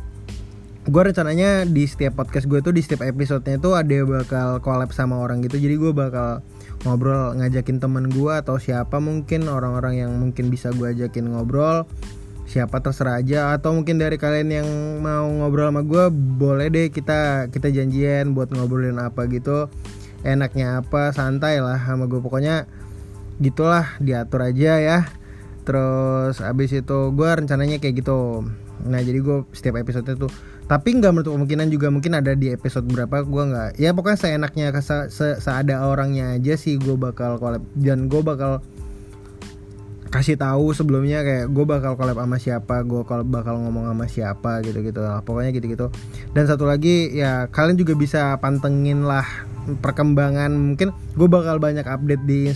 gue 0.82 1.02
rencananya 1.06 1.70
di 1.70 1.86
setiap 1.86 2.18
podcast 2.18 2.50
gue 2.50 2.58
tuh 2.58 2.74
di 2.74 2.82
setiap 2.82 3.06
episodenya 3.06 3.62
tuh 3.62 3.78
ada 3.78 4.02
bakal 4.02 4.58
collab 4.66 4.90
sama 4.90 5.22
orang 5.22 5.46
gitu. 5.46 5.62
Jadi 5.62 5.78
gue 5.78 5.94
bakal 5.94 6.42
ngobrol 6.82 7.38
ngajakin 7.38 7.78
temen 7.78 8.10
gue 8.10 8.34
atau 8.34 8.58
siapa 8.58 8.98
mungkin 8.98 9.46
orang-orang 9.46 10.02
yang 10.02 10.12
mungkin 10.18 10.50
bisa 10.50 10.74
gue 10.74 10.90
ajakin 10.90 11.38
ngobrol. 11.38 11.86
Siapa 12.50 12.82
terserah 12.82 13.22
aja. 13.22 13.54
Atau 13.54 13.78
mungkin 13.78 14.02
dari 14.02 14.18
kalian 14.18 14.50
yang 14.50 14.68
mau 15.06 15.30
ngobrol 15.30 15.70
sama 15.70 15.86
gue 15.86 16.10
boleh 16.42 16.74
deh 16.74 16.90
kita 16.90 17.54
kita 17.54 17.70
janjian 17.70 18.34
buat 18.34 18.50
ngobrolin 18.50 18.98
apa 18.98 19.30
gitu. 19.30 19.70
Enaknya 20.26 20.82
apa 20.82 21.14
santai 21.14 21.62
lah 21.62 21.78
sama 21.78 22.10
gue 22.10 22.18
pokoknya 22.18 22.66
gitulah 23.38 23.98
diatur 24.02 24.46
aja 24.46 24.78
ya 24.78 25.00
terus 25.72 26.44
abis 26.44 26.84
itu 26.84 27.00
gue 27.16 27.30
rencananya 27.32 27.80
kayak 27.80 28.04
gitu. 28.04 28.44
Nah 28.84 29.00
jadi 29.00 29.24
gue 29.24 29.48
setiap 29.56 29.80
episode 29.80 30.04
itu 30.04 30.28
tapi 30.72 30.96
nggak 30.96 31.12
menutup 31.12 31.36
kemungkinan 31.36 31.68
juga 31.68 31.92
mungkin 31.92 32.16
ada 32.16 32.32
di 32.32 32.48
episode 32.48 32.88
berapa 32.88 33.28
gue 33.28 33.44
nggak 33.44 33.70
ya 33.76 33.92
pokoknya 33.92 34.20
seenaknya 34.24 34.72
se, 34.80 35.12
se 35.12 35.36
seada 35.44 35.84
orangnya 35.84 36.40
aja 36.40 36.56
sih 36.56 36.80
gue 36.80 36.96
bakal 36.96 37.44
collab 37.44 37.60
dan 37.76 38.08
gue 38.08 38.24
bakal 38.24 38.64
kasih 40.16 40.40
tahu 40.40 40.72
sebelumnya 40.72 41.28
kayak 41.28 41.52
gue 41.52 41.66
bakal 41.68 42.00
collab 42.00 42.24
sama 42.24 42.40
siapa 42.40 42.88
gue 42.88 43.04
kalau 43.04 43.28
bakal 43.28 43.60
ngomong 43.60 43.92
sama 43.92 44.06
siapa 44.08 44.64
gitu 44.64 44.80
gitu 44.80 45.04
lah 45.04 45.20
pokoknya 45.28 45.52
gitu 45.52 45.68
gitu 45.72 45.88
dan 46.32 46.48
satu 46.48 46.64
lagi 46.64 47.12
ya 47.20 47.52
kalian 47.52 47.76
juga 47.76 47.92
bisa 48.00 48.40
pantengin 48.40 49.04
lah 49.04 49.28
perkembangan 49.84 50.56
mungkin 50.56 50.96
gue 51.20 51.28
bakal 51.28 51.60
banyak 51.60 51.84
update 51.84 52.24
di 52.24 52.52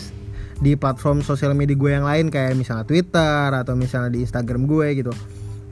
di 0.64 0.80
platform 0.80 1.20
sosial 1.20 1.52
media 1.52 1.76
gue 1.76 1.92
yang 1.92 2.08
lain 2.08 2.32
kayak 2.32 2.56
misalnya 2.56 2.88
Twitter 2.88 3.52
atau 3.52 3.76
misalnya 3.76 4.12
di 4.12 4.24
Instagram 4.24 4.68
gue 4.68 4.88
gitu 5.04 5.14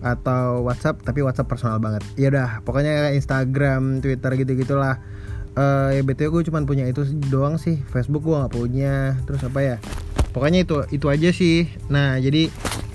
atau 0.04 0.68
WhatsApp 0.68 1.00
tapi 1.00 1.24
WhatsApp 1.24 1.48
personal 1.48 1.80
banget. 1.80 2.04
Ya 2.20 2.28
udah 2.28 2.60
pokoknya 2.68 3.16
Instagram 3.16 4.04
Twitter 4.04 4.36
gitu 4.36 4.52
gitulah 4.60 5.00
uh, 5.56 5.96
ya 5.96 6.04
btw 6.04 6.28
gue 6.28 6.44
cuma 6.52 6.60
punya 6.68 6.84
itu 6.84 7.08
doang 7.32 7.56
sih 7.56 7.80
Facebook 7.88 8.28
gue 8.28 8.36
nggak 8.36 8.54
punya 8.54 9.16
terus 9.24 9.42
apa 9.48 9.60
ya? 9.64 9.76
Pokoknya 10.36 10.68
itu 10.68 10.84
itu 10.92 11.08
aja 11.08 11.30
sih. 11.32 11.72
Nah 11.88 12.20
jadi 12.20 12.52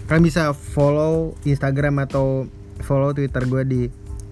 kalian 0.08 0.24
bisa 0.24 0.52
follow 0.52 1.32
Instagram 1.48 2.04
atau 2.04 2.44
follow 2.84 3.16
Twitter 3.16 3.48
gue 3.48 3.62
di 3.64 3.82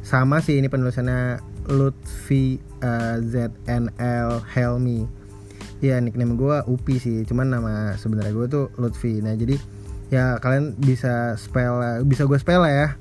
sama 0.05 0.45
sih 0.45 0.61
ini 0.61 0.69
penulisannya 0.69 1.41
Lutfi 1.67 2.63
uh, 2.85 3.19
ZNL 3.19 4.45
Helmi 4.55 5.25
ya 5.85 6.00
nickname 6.00 6.38
gue 6.38 6.56
Upi 6.68 6.97
sih. 7.00 7.25
Cuman 7.28 7.52
nama 7.52 7.95
sebenarnya 7.97 8.33
gue 8.33 8.47
tuh 8.49 8.66
Lutfi. 8.80 9.21
Nah 9.21 9.37
jadi 9.37 9.56
ya 10.09 10.38
kalian 10.38 10.78
bisa 10.78 11.35
spell 11.40 11.83
bisa 12.06 12.25
gue 12.25 12.38
spell 12.38 12.64
ya. 12.64 12.97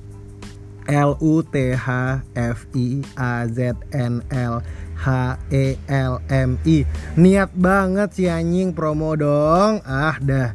L 0.86 1.18
U 1.18 1.42
T 1.42 1.74
H 1.74 2.22
F 2.38 2.70
I 2.78 3.02
A 3.18 3.50
Z 3.50 3.74
N 3.90 4.22
L 4.30 4.62
H 5.02 5.08
E 5.50 5.82
L 5.90 6.22
M 6.30 6.62
I. 6.62 6.86
Niat 7.18 7.50
banget 7.58 8.14
si 8.14 8.30
anjing 8.30 8.70
promo 8.70 9.18
dong. 9.18 9.82
Ah 9.82 10.22
dah. 10.22 10.54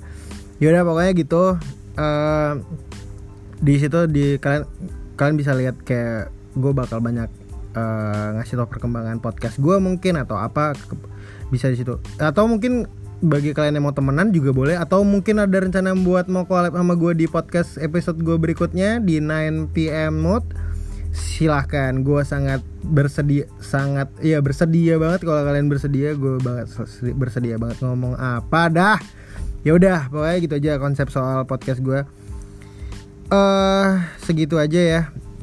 Yaudah 0.62 0.86
pokoknya 0.86 1.12
gitu. 1.18 1.44
Uh, 1.98 2.62
di 3.60 3.76
situ 3.76 4.06
di 4.08 4.38
kalian 4.40 4.64
kalian 5.18 5.36
bisa 5.36 5.52
lihat 5.52 5.76
kayak 5.84 6.32
gue 6.56 6.72
bakal 6.72 7.02
banyak 7.02 7.28
uh, 7.76 8.38
ngasih 8.38 8.56
tau 8.56 8.70
perkembangan 8.70 9.20
podcast 9.20 9.60
gue 9.60 9.76
mungkin 9.76 10.16
atau 10.16 10.40
apa 10.40 10.72
bisa 11.50 11.68
di 11.68 11.76
situ. 11.76 11.98
Atau 12.16 12.46
mungkin 12.46 12.86
bagi 13.20 13.52
kalian 13.52 13.76
yang 13.76 13.84
mau 13.84 13.92
temenan 13.92 14.32
juga 14.32 14.56
boleh 14.56 14.80
atau 14.80 15.04
mungkin 15.04 15.44
ada 15.44 15.60
rencana 15.60 15.92
buat 15.92 16.24
mau 16.32 16.48
collab 16.48 16.72
sama 16.72 16.96
gue 16.96 17.12
di 17.12 17.26
podcast 17.28 17.76
episode 17.76 18.16
gue 18.24 18.40
berikutnya 18.40 18.96
di 18.96 19.20
9 19.20 19.76
PM 19.76 20.16
mode 20.16 20.48
silahkan. 21.12 22.00
Gue 22.00 22.24
sangat 22.24 22.64
bersedia 22.80 23.44
sangat 23.60 24.08
ya 24.24 24.40
bersedia 24.40 24.96
banget 24.96 25.28
kalau 25.28 25.44
kalian 25.44 25.68
bersedia. 25.68 26.16
Gue 26.16 26.40
banget 26.40 26.72
bersedia 27.12 27.60
banget 27.60 27.84
ngomong 27.84 28.16
apa 28.16 28.72
dah. 28.72 28.98
Ya 29.60 29.76
udah 29.76 30.08
pokoknya 30.08 30.36
gitu 30.40 30.54
aja 30.56 30.72
konsep 30.80 31.12
soal 31.12 31.44
podcast 31.44 31.84
gue 31.84 32.00
eh 33.30 33.38
uh, 33.38 34.02
segitu 34.18 34.58
aja 34.58 34.80
ya 34.82 35.00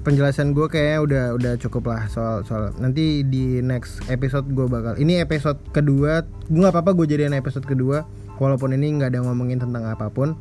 penjelasan 0.08 0.56
gue 0.56 0.72
kayaknya 0.72 1.00
udah 1.04 1.26
udah 1.36 1.54
cukup 1.60 1.92
lah 1.92 2.08
soal 2.08 2.40
soal. 2.48 2.72
Nanti 2.80 3.28
di 3.28 3.60
next 3.60 4.08
episode 4.08 4.48
gue 4.56 4.64
bakal 4.64 4.96
ini 4.96 5.20
episode 5.20 5.60
kedua 5.76 6.24
gue 6.48 6.60
nggak 6.64 6.72
apa-apa 6.72 6.96
gue 6.96 7.12
jadiin 7.12 7.36
episode 7.36 7.68
kedua 7.68 8.08
walaupun 8.40 8.72
ini 8.72 8.96
nggak 8.96 9.12
ada 9.12 9.28
ngomongin 9.28 9.60
tentang 9.60 9.84
apa 9.84 10.08
pun. 10.08 10.40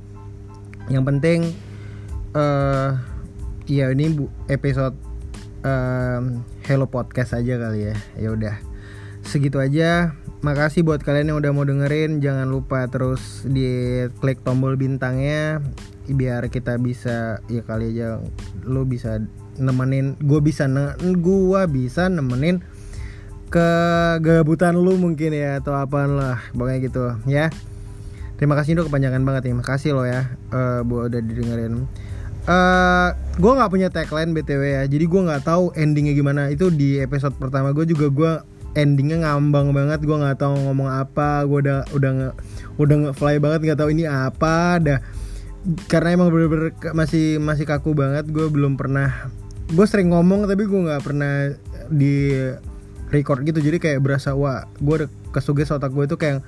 Yang 0.87 1.05
penting 1.11 1.41
uh, 2.39 2.95
ya 3.67 3.91
ini 3.91 4.15
bu 4.15 4.31
episode 4.47 4.95
um, 5.67 6.47
Hello 6.63 6.87
Podcast 6.87 7.35
aja 7.35 7.59
kali 7.59 7.91
ya. 7.91 7.97
Ya 8.15 8.31
udah. 8.31 8.55
Segitu 9.27 9.59
aja. 9.59 10.15
Makasih 10.47 10.87
buat 10.87 11.03
kalian 11.03 11.35
yang 11.35 11.43
udah 11.43 11.51
mau 11.51 11.67
dengerin. 11.67 12.23
Jangan 12.23 12.47
lupa 12.47 12.87
terus 12.87 13.43
di 13.43 14.07
klik 14.23 14.47
tombol 14.47 14.79
bintangnya 14.79 15.59
biar 16.07 16.47
kita 16.55 16.79
bisa 16.79 17.43
ya 17.51 17.67
kali 17.67 17.91
aja 17.99 18.23
lo 18.63 18.87
bisa 18.87 19.19
nemenin 19.59 20.17
gue 20.21 20.41
bisa 20.45 20.69
ne 20.71 20.95
gue 21.01 21.63
bisa 21.69 22.09
nemenin 22.09 22.63
kegabutan 23.47 24.75
lu 24.75 24.99
mungkin 24.99 25.31
ya 25.31 25.63
atau 25.63 25.79
apa 25.79 26.05
lah 26.05 26.39
pokoknya 26.53 26.79
gitu 26.83 27.05
ya. 27.31 27.49
Terima 28.37 28.53
kasih 28.53 28.77
dong 28.77 28.93
kepanjangan 28.93 29.25
banget 29.25 29.49
nih 29.49 29.57
makasih 29.57 29.97
lo 29.97 30.05
ya 30.05 30.29
uh, 30.53 30.85
buat 30.85 31.09
udah 31.09 31.21
didengerin. 31.25 31.89
Uh, 32.47 33.11
gue 33.43 33.53
nggak 33.59 33.71
punya 33.73 33.89
tagline 33.91 34.31
btw 34.37 34.63
ya. 34.63 34.83
Jadi 34.87 35.05
gue 35.09 35.21
nggak 35.25 35.43
tahu 35.49 35.73
endingnya 35.75 36.15
gimana. 36.15 36.53
Itu 36.53 36.71
di 36.71 37.03
episode 37.03 37.35
pertama 37.41 37.73
gue 37.73 37.89
juga 37.89 38.07
gue 38.13 38.33
endingnya 38.77 39.25
ngambang 39.25 39.73
banget. 39.73 40.05
Gue 40.05 40.21
nggak 40.21 40.39
tahu 40.39 40.55
ngomong 40.69 40.87
apa. 40.87 41.43
Gue 41.49 41.65
udah 41.65 41.89
udah 41.91 42.11
nge, 42.13 42.31
udah 42.79 42.97
nge 43.03 43.13
fly 43.17 43.43
banget. 43.43 43.61
Nggak 43.67 43.79
tahu 43.83 43.91
ini 43.91 44.05
apa. 44.07 44.79
Dah. 44.79 45.01
Karena 45.91 46.15
emang 46.15 46.31
bener-bener 46.31 46.71
masih 46.95 47.43
masih 47.43 47.67
kaku 47.67 47.99
banget. 47.99 48.31
Gue 48.31 48.47
belum 48.47 48.79
pernah 48.79 49.33
gue 49.67 49.87
sering 49.87 50.15
ngomong 50.15 50.47
tapi 50.47 50.67
gue 50.67 50.81
nggak 50.87 51.03
pernah 51.03 51.51
di 51.91 52.35
record 53.11 53.43
gitu. 53.47 53.59
Jadi 53.63 53.79
kayak 53.79 54.01
berasa 54.03 54.35
wah 54.35 54.67
gue 54.79 55.05
udah 55.05 55.11
kesuges 55.35 55.71
otak 55.75 55.95
gue 55.95 56.07
tuh 56.07 56.19
kayak 56.19 56.43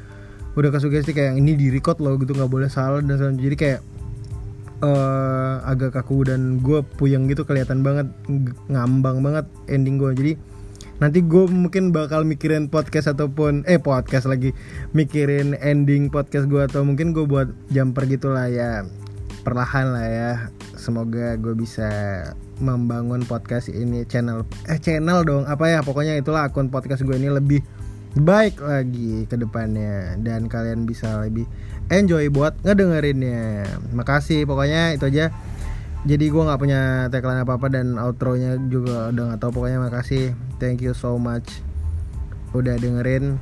udah 0.59 0.75
kesugesti 0.75 1.15
kayak 1.15 1.39
ini 1.39 1.55
di 1.55 1.71
record 1.71 2.03
loh 2.03 2.19
gitu 2.19 2.35
nggak 2.35 2.51
boleh 2.51 2.67
salah 2.67 2.99
dan 2.99 3.15
segala- 3.15 3.39
jadi 3.39 3.57
kayak 3.57 3.81
eh 4.79 5.55
agak 5.67 5.95
kaku 5.95 6.27
dan 6.27 6.63
gue 6.63 6.83
puyeng 6.99 7.27
gitu 7.31 7.43
kelihatan 7.43 7.83
banget 7.83 8.11
ng- 8.31 8.55
ngambang 8.71 9.23
banget 9.23 9.47
ending 9.67 9.99
gue 9.99 10.11
jadi 10.15 10.33
nanti 10.99 11.23
gue 11.23 11.47
mungkin 11.47 11.95
bakal 11.95 12.27
mikirin 12.27 12.67
podcast 12.67 13.11
ataupun 13.11 13.63
eh 13.71 13.79
podcast 13.79 14.27
lagi 14.27 14.51
mikirin 14.95 15.55
ending 15.63 16.11
podcast 16.11 16.51
gue 16.51 16.59
atau 16.59 16.83
mungkin 16.83 17.15
gue 17.15 17.23
buat 17.23 17.51
jumper 17.71 18.07
gitulah 18.07 18.51
ya 18.51 18.83
perlahan 19.47 19.95
lah 19.95 20.07
ya. 20.07 20.33
Semoga 20.75 21.39
gue 21.39 21.55
bisa 21.55 21.89
membangun 22.59 23.23
podcast 23.25 23.71
ini 23.71 24.03
channel 24.07 24.43
eh 24.67 24.79
channel 24.83 25.23
dong 25.23 25.47
apa 25.47 25.71
ya 25.71 25.81
pokoknya 25.83 26.19
itulah 26.19 26.51
akun 26.51 26.71
podcast 26.71 27.07
gue 27.07 27.15
ini 27.15 27.31
lebih 27.31 27.63
baik 28.19 28.59
lagi 28.59 29.29
ke 29.31 29.37
depannya 29.39 30.19
dan 30.25 30.51
kalian 30.51 30.89
bisa 30.89 31.23
lebih 31.23 31.47
enjoy 31.93 32.29
buat 32.33 32.57
ngedengerinnya. 32.65 33.69
Makasih 33.93 34.45
pokoknya 34.49 34.97
itu 34.97 35.09
aja. 35.09 35.31
Jadi 36.07 36.31
gue 36.31 36.43
nggak 36.43 36.61
punya 36.63 36.81
tagline 37.11 37.43
apa 37.43 37.59
apa 37.59 37.67
dan 37.69 37.99
outro-nya 37.99 38.57
juga 38.71 39.11
udah 39.11 39.23
nggak 39.35 39.41
tahu 39.43 39.51
pokoknya 39.61 39.79
makasih. 39.83 40.33
Thank 40.63 40.81
you 40.81 40.95
so 40.95 41.19
much 41.19 41.61
udah 42.57 42.79
dengerin. 42.79 43.37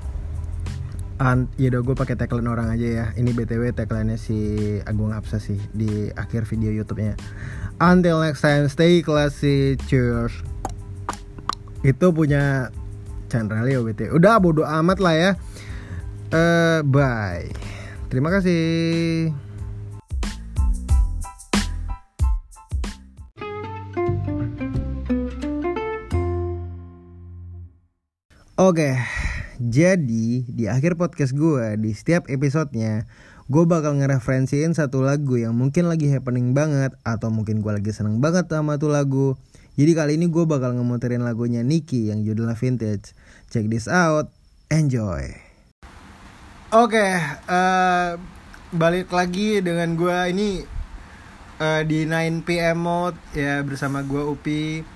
An 1.17 1.49
ya 1.57 1.73
udah 1.73 1.81
gue 1.81 1.95
pakai 1.97 2.17
tagline 2.17 2.49
orang 2.49 2.69
aja 2.73 2.87
ya. 2.87 3.07
Ini 3.17 3.31
btw 3.33 3.73
tagline-nya 3.73 4.19
si 4.21 4.37
Agung 4.85 5.13
Hapsa 5.13 5.41
sih 5.41 5.61
di 5.73 6.13
akhir 6.13 6.49
video 6.49 6.73
YouTube-nya 6.73 7.17
until 7.81 8.21
next 8.25 8.41
time 8.41 8.69
stay 8.69 9.05
classy 9.05 9.77
cheers. 9.89 10.33
Itu 11.85 12.11
punya 12.11 12.73
Chandra 13.29 13.63
Leo 13.63 13.85
BT 13.85 14.11
udah 14.11 14.41
bodo 14.41 14.63
amat 14.65 14.99
lah 15.03 15.15
ya. 15.15 15.31
Eh 16.33 16.81
bye. 16.87 17.51
Terima 18.07 18.31
kasih. 18.31 19.35
Oke, 28.57 28.97
jadi 29.61 30.49
di 30.49 30.65
akhir 30.65 30.97
podcast 30.97 31.37
gue 31.37 31.77
di 31.77 31.93
setiap 31.93 32.25
episodenya 32.33 33.05
gue 33.47 33.63
bakal 33.63 33.95
ngereferensiin 34.03 34.75
satu 34.75 35.07
lagu 35.07 35.39
yang 35.39 35.55
mungkin 35.55 35.87
lagi 35.87 36.11
happening 36.11 36.51
banget 36.51 36.99
atau 37.07 37.31
mungkin 37.31 37.63
gue 37.63 37.79
lagi 37.79 37.95
seneng 37.95 38.19
banget 38.19 38.51
sama 38.51 38.75
tuh 38.75 38.91
lagu. 38.91 39.39
Jadi 39.79 39.93
kali 39.95 40.13
ini 40.19 40.27
gue 40.27 40.43
bakal 40.51 40.75
ngemuterin 40.75 41.23
lagunya 41.23 41.63
Nicky 41.63 42.11
yang 42.11 42.27
judulnya 42.27 42.59
Vintage. 42.59 43.15
Check 43.47 43.71
this 43.71 43.87
out, 43.87 44.35
enjoy. 44.67 45.31
Oke, 46.75 47.07
eh, 47.47 48.11
balik 48.75 49.15
lagi 49.15 49.63
dengan 49.63 49.95
gue 49.95 50.19
ini 50.35 50.67
eh, 51.63 51.83
di 51.87 52.03
9 52.03 52.43
PM 52.43 52.83
mode 52.83 53.19
ya 53.31 53.63
bersama 53.63 54.03
gue 54.03 54.27
Upi. 54.27 54.96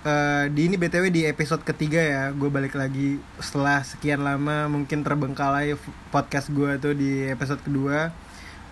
Eh, 0.00 0.48
di 0.56 0.64
ini 0.64 0.80
btw 0.80 1.12
di 1.12 1.28
episode 1.28 1.60
ketiga 1.60 2.00
ya. 2.00 2.24
Gue 2.32 2.48
balik 2.48 2.72
lagi 2.72 3.20
setelah 3.36 3.84
sekian 3.84 4.24
lama 4.24 4.64
mungkin 4.64 5.04
terbengkalai 5.04 5.76
podcast 6.08 6.48
gue 6.56 6.80
tuh 6.80 6.96
di 6.96 7.28
episode 7.28 7.60
kedua. 7.60 8.08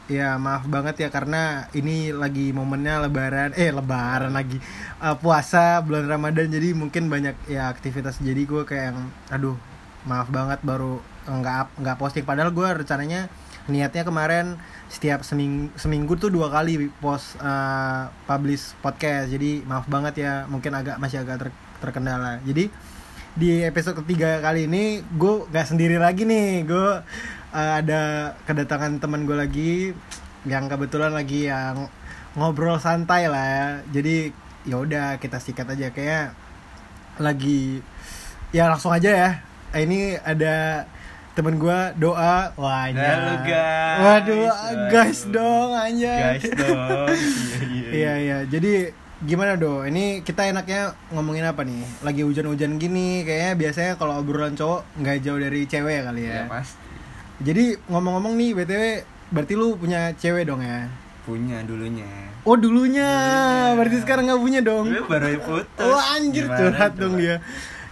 Ya 0.08 0.40
maaf 0.40 0.64
banget 0.64 1.04
ya 1.04 1.12
karena 1.12 1.68
ini 1.76 2.16
lagi 2.16 2.48
momennya 2.56 3.04
lebaran. 3.04 3.52
Eh 3.60 3.68
lebaran 3.68 4.32
lagi. 4.32 4.56
Eh, 5.04 5.16
puasa 5.20 5.84
bulan 5.84 6.08
ramadan 6.08 6.48
jadi 6.48 6.72
mungkin 6.72 7.12
banyak 7.12 7.36
ya 7.52 7.68
aktivitas. 7.68 8.24
Jadi 8.24 8.48
gue 8.48 8.64
kayak 8.64 8.96
yang 8.96 8.98
aduh 9.28 9.56
maaf 10.08 10.32
banget 10.32 10.64
baru 10.64 10.96
nggak 11.28 11.76
nggak 11.76 11.96
posting. 12.00 12.24
Padahal 12.24 12.56
gue 12.56 12.68
rencananya 12.72 13.28
niatnya 13.68 14.02
kemarin 14.02 14.56
setiap 14.88 15.20
seming, 15.20 15.68
seminggu 15.76 16.16
tuh 16.16 16.32
dua 16.32 16.48
kali 16.48 16.88
post 16.98 17.36
eh, 17.38 18.02
publish 18.24 18.74
podcast. 18.80 19.28
Jadi 19.28 19.62
maaf 19.68 19.86
banget 19.86 20.24
ya 20.24 20.32
mungkin 20.48 20.72
agak 20.72 20.96
masih 20.96 21.22
agak 21.22 21.46
ter- 21.46 21.56
terkendala. 21.84 22.40
Jadi 22.42 22.72
di 23.38 23.62
episode 23.62 24.02
ketiga 24.02 24.42
kali 24.42 24.66
ini 24.66 25.04
gue 25.14 25.46
gak 25.52 25.68
sendiri 25.68 26.00
lagi 26.00 26.24
nih. 26.24 26.64
Gue 26.64 27.04
eh, 27.54 27.72
ada 27.84 28.34
kedatangan 28.48 28.98
teman 28.98 29.28
gue 29.28 29.36
lagi 29.36 29.72
yang 30.48 30.66
kebetulan 30.66 31.12
lagi 31.12 31.46
yang 31.52 31.86
ngobrol 32.34 32.80
santai 32.80 33.28
lah 33.28 33.44
ya. 33.44 33.66
Jadi 34.00 34.32
ya 34.64 34.76
udah 34.80 35.06
kita 35.20 35.38
sikat 35.38 35.68
aja. 35.68 35.92
Kayak 35.92 36.32
lagi 37.20 37.84
ya 38.50 38.72
langsung 38.72 38.96
aja 38.96 39.10
ya. 39.12 39.30
Eh, 39.76 39.84
ini 39.84 40.16
ada 40.16 40.88
temen 41.38 41.54
gue 41.54 41.78
doa 41.96 42.50
wah 42.50 42.90
Halo, 42.90 42.90
anjay. 42.90 43.46
guys. 43.46 43.98
waduh 44.00 44.42
Waduh. 44.42 44.88
guys 44.90 45.20
dong 45.28 45.70
aja 45.70 46.12
guys 46.26 46.44
dong 46.52 47.08
Iya 47.88 48.12
iya. 48.18 48.38
Jadi 48.44 48.92
gimana 49.18 49.54
do? 49.54 49.80
Ini 49.80 50.20
kita 50.20 50.44
enaknya 50.44 50.92
ngomongin 51.08 51.42
apa 51.42 51.64
nih? 51.64 51.82
Lagi 52.00 52.20
hujan-hujan 52.20 52.76
gini, 52.76 53.24
kayaknya 53.24 53.52
biasanya 53.56 53.92
kalau 53.94 54.20
obrolan 54.20 54.52
cowok 54.52 54.84
nggak 54.94 55.16
jauh 55.20 55.40
dari 55.40 55.64
cewek 55.64 56.04
kali 56.04 56.22
ya. 56.22 56.44
ya 56.44 56.52
pasti 56.52 56.76
Jadi 57.40 57.64
ngomong-ngomong 57.86 58.34
nih, 58.34 58.50
btw, 58.52 58.82
berarti 59.30 59.54
lu 59.54 59.74
punya 59.74 60.10
cewek 60.12 60.44
dong 60.44 60.60
ya? 60.60 60.84
punya 61.22 61.60
dulunya 61.62 62.08
Oh 62.42 62.54
dulunya, 62.54 63.08
Dulunya. 63.08 63.74
berarti 63.74 63.96
sekarang 64.00 64.24
nggak 64.26 64.42
punya 64.42 64.60
dong? 64.60 64.84
baru 65.02 65.38
putus 65.38 65.80
Oh 65.82 66.00
anjir 66.12 66.44
curhat 66.46 66.92
dong 66.94 67.16
dia. 67.16 67.40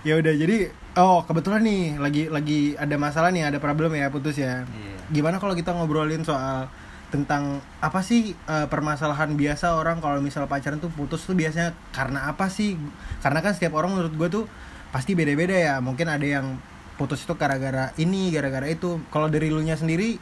Ya 0.02 0.16
udah 0.16 0.32
jadi, 0.32 0.70
oh 0.96 1.22
kebetulan 1.28 1.62
nih 1.62 1.82
lagi 2.00 2.22
lagi 2.32 2.60
ada 2.76 2.96
masalah 2.96 3.28
nih, 3.30 3.48
ada 3.48 3.58
problem 3.60 3.92
ya 3.94 4.08
putus 4.08 4.40
ya. 4.40 4.64
Iya. 4.64 4.94
gimana 5.06 5.38
kalau 5.38 5.54
kita 5.54 5.70
ngobrolin 5.70 6.26
soal 6.26 6.66
tentang 7.14 7.62
apa 7.78 8.02
sih 8.02 8.34
eh, 8.34 8.66
permasalahan 8.66 9.38
biasa 9.38 9.78
orang 9.78 10.02
kalau 10.02 10.18
misal 10.18 10.50
pacaran 10.50 10.82
tuh 10.82 10.90
putus 10.90 11.22
tuh 11.22 11.38
biasanya 11.38 11.76
karena 11.94 12.26
apa 12.26 12.50
sih? 12.50 12.74
Karena 13.22 13.38
kan 13.44 13.54
setiap 13.54 13.78
orang 13.78 13.94
menurut 13.94 14.14
gue 14.18 14.28
tuh 14.42 14.44
pasti 14.90 15.14
beda-beda 15.14 15.54
ya. 15.54 15.74
Mungkin 15.78 16.10
ada 16.10 16.26
yang 16.26 16.58
putus 16.98 17.22
itu 17.22 17.36
gara-gara 17.38 17.94
ini, 18.00 18.34
gara-gara 18.34 18.66
itu. 18.66 18.98
Kalau 19.12 19.30
dari 19.30 19.52
lu 19.52 19.62
nya 19.62 19.78
sendiri 19.78 20.18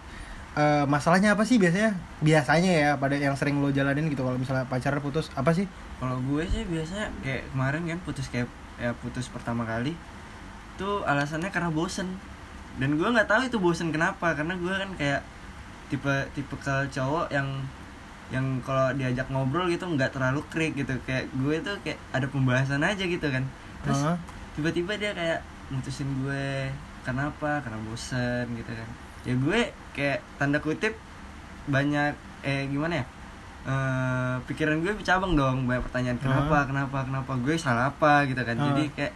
eh, 0.61 0.85
masalahnya 0.85 1.33
apa 1.33 1.49
sih 1.49 1.57
biasanya? 1.57 1.97
Biasanya 2.21 2.71
ya 2.77 2.91
pada 3.01 3.17
yang 3.17 3.33
sering 3.41 3.57
lo 3.65 3.73
jalanin 3.73 4.13
gitu 4.13 4.21
kalau 4.21 4.37
misalnya 4.37 4.69
pacaran 4.69 5.01
putus 5.01 5.33
apa 5.39 5.57
sih? 5.57 5.65
kalau 6.05 6.19
gue 6.21 6.43
sih 6.51 6.63
biasanya 6.67 7.09
kayak 7.23 7.49
kemarin 7.55 7.83
kan 7.89 7.99
putus 8.05 8.27
kayak 8.29 8.51
ya 8.77 8.91
putus 8.99 9.31
pertama 9.31 9.63
kali 9.65 9.95
tuh 10.77 11.03
alasannya 11.07 11.51
karena 11.51 11.71
bosen. 11.71 12.09
Dan 12.81 12.99
gue 12.99 13.07
nggak 13.07 13.31
tahu 13.31 13.47
itu 13.47 13.57
bosen 13.63 13.95
kenapa 13.95 14.35
karena 14.35 14.59
gue 14.59 14.75
kan 14.75 14.91
kayak 14.99 15.21
tipe 15.93 16.15
tipe 16.35 16.55
ke 16.59 16.75
cowok 16.91 17.31
yang 17.31 17.47
yang 18.33 18.59
kalau 18.65 18.91
diajak 18.97 19.29
ngobrol 19.31 19.69
gitu 19.71 19.87
nggak 19.87 20.11
terlalu 20.11 20.43
krik 20.51 20.75
gitu. 20.75 20.95
Kayak 21.07 21.31
gue 21.35 21.57
tuh 21.63 21.77
kayak 21.87 21.99
ada 22.11 22.27
pembahasan 22.27 22.83
aja 22.83 23.05
gitu 23.05 23.27
kan. 23.31 23.45
Terus 23.87 24.01
Heeh. 24.03 24.17
tiba-tiba 24.59 24.93
dia 24.99 25.13
kayak 25.15 25.41
mutusin 25.71 26.09
gue 26.23 26.69
karena 27.07 27.31
apa 27.31 27.63
karena 27.63 27.79
bosen 27.87 28.47
gitu 28.59 28.73
kan. 28.75 28.89
Ya 29.25 29.35
gue 29.39 29.61
kayak 29.95 30.19
tanda 30.37 30.59
kutip 30.59 30.99
banyak 31.65 32.13
eh 32.45 32.69
gimana 32.69 33.01
ya 33.01 33.07
Eh, 33.65 34.37
pikiran 34.45 34.85
gue 34.85 34.93
bercabang 34.93 35.33
dong 35.33 35.65
banyak 35.65 35.81
pertanyaan 35.89 36.21
kenapa? 36.21 36.69
Kenapa? 36.69 36.99
Kenapa? 37.09 37.33
Gue 37.41 37.57
salah 37.57 37.89
apa 37.89 38.29
gitu 38.29 38.45
kan. 38.45 38.61
Ah. 38.61 38.65
jadi 38.77 38.85
kayak 38.93 39.13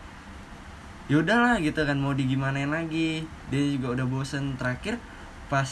yaudahlah 1.08 1.56
gitu 1.64 1.82
kan 1.84 1.96
mau 1.96 2.12
digimanain 2.12 2.68
lagi? 2.68 3.24
Dia 3.48 3.62
juga 3.74 3.98
udah 3.98 4.06
bosen. 4.08 4.54
Terakhir 4.60 5.00
pas 5.48 5.68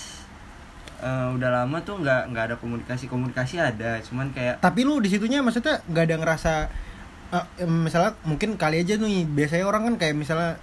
eh, 1.05 1.29
udah 1.37 1.51
lama 1.63 1.79
tuh 1.85 2.01
nggak 2.01 2.33
nggak 2.33 2.45
ada 2.53 2.57
komunikasi. 2.57 3.07
Komunikasi 3.07 3.61
ada 3.61 4.01
cuman 4.01 4.33
kayak 4.33 4.65
Tapi 4.65 4.81
lu 4.83 4.99
di 4.99 5.13
situnya 5.13 5.45
maksudnya 5.45 5.85
nggak 5.87 6.05
ada 6.09 6.17
ngerasa 6.17 6.53
em, 7.61 7.85
misalnya 7.85 8.17
mungkin 8.25 8.57
kali 8.57 8.81
aja 8.81 8.97
nih 8.97 9.29
biasanya 9.29 9.65
orang 9.69 9.83
kan 9.93 9.95
kayak 10.01 10.17
misalnya 10.17 10.57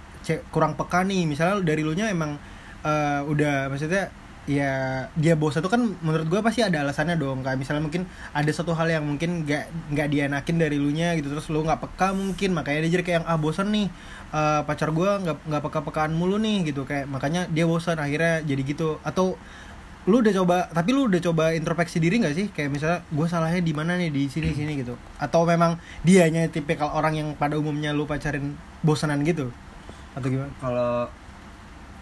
kurang 0.50 0.74
peka 0.74 1.06
nih. 1.06 1.24
Misalnya 1.24 1.62
dari 1.62 1.86
lu 1.86 1.94
nya 1.94 2.10
emang 2.10 2.36
eh, 2.82 3.20
udah 3.24 3.70
maksudnya 3.70 4.10
ya 4.44 5.06
dia 5.16 5.34
bosan 5.40 5.64
tuh 5.64 5.72
kan 5.72 5.80
menurut 5.80 6.28
gue 6.28 6.40
pasti 6.44 6.60
ada 6.60 6.84
alasannya 6.84 7.16
dong. 7.16 7.40
Kayak 7.40 7.58
misalnya 7.60 7.82
mungkin 7.84 8.02
ada 8.36 8.50
satu 8.52 8.76
hal 8.76 8.88
yang 8.92 9.04
mungkin 9.04 9.48
nggak 9.48 9.92
nggak 9.96 10.08
dianakin 10.12 10.56
dari 10.60 10.76
lu 10.76 10.92
nya 10.92 11.16
gitu. 11.16 11.32
Terus 11.32 11.48
lu 11.48 11.64
nggak 11.64 11.80
peka 11.80 12.12
mungkin. 12.12 12.52
Makanya 12.52 12.84
dia 12.84 13.00
jadi 13.00 13.04
kayak 13.04 13.16
yang 13.22 13.26
ah 13.26 13.38
bosan 13.40 13.72
nih. 13.72 13.88
Eh, 14.34 14.60
pacar 14.68 14.92
gue 14.92 15.10
nggak 15.24 15.36
nggak 15.48 15.62
peka-pekaan 15.64 16.12
mulu 16.12 16.36
nih 16.36 16.72
gitu. 16.72 16.84
Kayak 16.84 17.08
makanya 17.08 17.48
dia 17.48 17.64
bosan 17.64 17.96
akhirnya 17.96 18.44
jadi 18.44 18.62
gitu. 18.64 19.00
Atau 19.00 19.40
lu 20.04 20.20
udah 20.20 20.36
coba 20.36 20.68
tapi 20.68 20.92
lu 20.92 21.08
udah 21.08 21.16
coba 21.24 21.56
introspeksi 21.56 21.96
diri 21.96 22.20
nggak 22.20 22.34
sih? 22.36 22.46
Kayak 22.52 22.70
misalnya 22.76 22.98
gue 23.08 23.26
salahnya 23.26 23.60
di 23.64 23.72
mana 23.72 23.96
nih? 23.96 24.12
Di 24.12 24.28
sini 24.28 24.52
sini 24.52 24.76
gitu. 24.76 25.00
Atau 25.16 25.48
memang 25.48 25.80
dianya 26.04 26.44
tipikal 26.52 26.92
orang 26.92 27.16
yang 27.16 27.28
pada 27.40 27.56
umumnya 27.56 27.96
lu 27.96 28.04
pacarin 28.04 28.52
bosanan 28.84 29.24
gitu? 29.24 29.48
Atau 30.12 30.28
gimana? 30.28 30.52
Kalau 30.60 31.08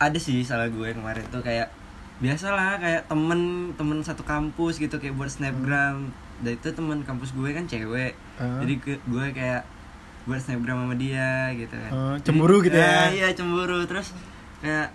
ada 0.03 0.19
sih 0.19 0.43
salah 0.43 0.67
gue 0.67 0.89
kemarin 0.91 1.23
tuh 1.31 1.39
kayak 1.47 1.82
biasalah 2.23 2.79
kayak 2.79 3.11
temen 3.11 3.75
temen 3.75 3.99
satu 4.07 4.23
kampus 4.23 4.79
gitu 4.79 5.03
kayak 5.03 5.19
buat 5.19 5.29
snapgram. 5.29 6.15
Dan 6.43 6.53
itu 6.55 6.69
temen 6.71 7.03
kampus 7.03 7.35
gue 7.35 7.51
kan 7.51 7.67
cewek. 7.67 8.15
Ah. 8.39 8.63
jadi 8.63 8.75
ke, 8.79 8.93
gue 9.03 9.27
kayak 9.35 9.67
buat 10.23 10.39
snapgram 10.39 10.87
sama 10.87 10.95
dia 10.95 11.51
gitu 11.59 11.75
kan. 11.75 11.91
Jadi- 11.91 12.23
cemburu 12.23 12.63
gitu 12.63 12.79
ya? 12.79 13.11
Ah, 13.11 13.11
iya 13.11 13.29
cemburu. 13.35 13.83
Terus 13.91 14.15
kayak 14.63 14.95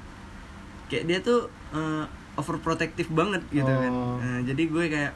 kayak 0.87 1.03
dia 1.03 1.19
tuh 1.19 1.51
eh, 1.75 2.03
overprotective 2.39 3.11
banget 3.11 3.43
gitu 3.51 3.67
kan. 3.67 3.91
Oh. 3.91 4.15
Nah, 4.23 4.39
jadi 4.47 4.63
gue 4.63 4.85
kayak 4.87 5.13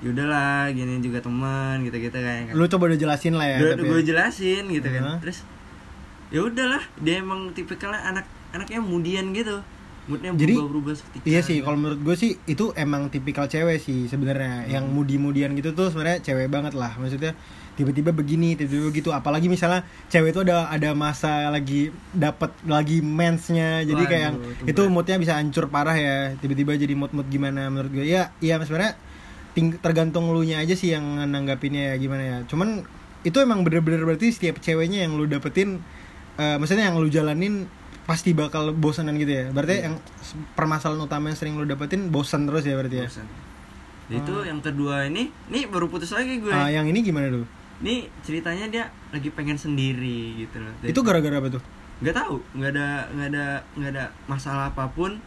yaudahlah 0.00 0.72
gini 0.72 0.96
juga 1.04 1.20
teman 1.20 1.84
gitu 1.84 1.92
gitu 2.00 2.16
kayak 2.16 2.56
lu 2.56 2.64
coba 2.64 2.88
udah 2.88 2.96
jelasin 2.96 3.36
lah 3.36 3.44
ya 3.44 3.56
gue 3.60 3.72
tapi. 3.76 3.84
gue 3.84 4.00
jelasin 4.00 4.64
gitu 4.72 4.88
kan. 4.88 5.02
Hah? 5.04 5.18
terus 5.20 5.44
ya 6.32 6.40
udahlah 6.40 6.80
dia 7.04 7.20
emang 7.20 7.52
tipikalnya 7.52 8.00
anak 8.00 8.24
anaknya 8.56 8.80
mudian 8.80 9.36
gitu 9.36 9.60
moodnya 10.08 10.30
Jadi, 10.32 10.54
berubah 10.56 10.94
seketika 10.96 11.24
Iya 11.28 11.40
sih, 11.44 11.58
kalau 11.60 11.76
menurut 11.76 12.00
gue 12.00 12.16
sih 12.16 12.38
itu 12.48 12.72
emang 12.76 13.12
tipikal 13.12 13.44
cewek 13.46 13.76
sih 13.82 14.08
sebenarnya. 14.08 14.64
Yang 14.70 14.84
Hmm. 14.88 14.94
mudi-mudian 14.96 15.50
gitu 15.52 15.76
tuh 15.76 15.92
sebenarnya 15.92 16.24
cewek 16.24 16.48
banget 16.48 16.72
lah. 16.78 16.96
Maksudnya 16.96 17.36
tiba-tiba 17.76 18.10
begini, 18.12 18.56
tiba-tiba 18.56 18.88
begitu. 18.92 19.08
Apalagi 19.12 19.46
misalnya 19.48 19.84
cewek 20.08 20.32
itu 20.36 20.40
ada 20.44 20.68
ada 20.68 20.92
masa 20.96 21.48
lagi 21.52 21.92
dapat 22.12 22.52
lagi 22.64 23.00
mensnya, 23.04 23.84
jadi 23.84 24.02
kayak 24.04 24.22
yang 24.22 24.36
Waduh, 24.36 24.70
itu 24.70 24.80
moodnya 24.88 25.16
bisa 25.20 25.36
hancur 25.36 25.68
parah 25.68 25.96
ya. 25.96 26.16
Tiba-tiba 26.40 26.76
jadi 26.76 26.92
mood-mood 26.96 27.28
gimana 27.28 27.68
menurut 27.68 27.90
gue. 27.92 28.04
Ya, 28.08 28.32
iya 28.40 28.56
sebenarnya 28.60 28.96
tergantung 29.82 30.30
lu 30.32 30.40
nya 30.46 30.62
aja 30.62 30.72
sih 30.78 30.94
yang 30.94 31.04
nanggapinnya 31.26 31.92
ya 31.92 31.94
gimana 32.00 32.22
ya. 32.22 32.36
Cuman 32.48 32.86
itu 33.20 33.36
emang 33.36 33.60
bener-bener 33.66 34.00
berarti 34.06 34.32
setiap 34.32 34.62
ceweknya 34.62 35.04
yang 35.04 35.18
lu 35.18 35.28
dapetin, 35.28 35.84
eh, 36.40 36.56
maksudnya 36.56 36.88
yang 36.88 36.96
lu 36.96 37.10
jalanin 37.12 37.68
pasti 38.10 38.34
bakal 38.34 38.74
bosanan 38.74 39.14
gitu 39.14 39.30
ya. 39.30 39.44
Berarti 39.48 39.74
Iya. 39.76 39.84
yang 39.86 39.94
permasalahan 40.52 40.98
utama 41.00 41.30
yang 41.30 41.38
sering 41.38 41.54
lu 41.54 41.62
dapetin 41.62 42.10
bosan 42.10 42.42
terus 42.44 42.66
ya 42.66 42.74
berarti 42.74 42.98
ya. 42.98 43.06
Bosan. 43.06 43.28
itu 44.10 44.34
yang 44.42 44.58
kedua 44.58 45.06
ini 45.06 45.30
nih 45.46 45.70
baru 45.70 45.86
putus 45.86 46.10
lagi 46.10 46.42
gue 46.42 46.50
Ah, 46.50 46.66
yang 46.66 46.82
ini 46.84 46.98
gimana 46.98 47.30
tuh? 47.30 47.46
Nih 47.78 48.10
ceritanya 48.20 48.66
dia 48.66 48.84
lagi 49.08 49.30
pengen 49.30 49.54
sendiri 49.54 50.34
gitu 50.36 50.58
loh. 50.58 50.74
Dan 50.82 50.90
Itu 50.90 51.00
gara-gara 51.00 51.38
apa 51.38 51.46
tuh? 51.48 51.62
nggak 52.02 52.16
tahu, 52.16 52.42
nggak 52.58 52.70
ada 52.74 52.88
nggak 53.06 53.28
ada 53.30 53.46
nggak 53.78 53.90
ada 53.94 54.04
masalah 54.26 54.74
apa 54.74 54.90
pun. 54.90 55.22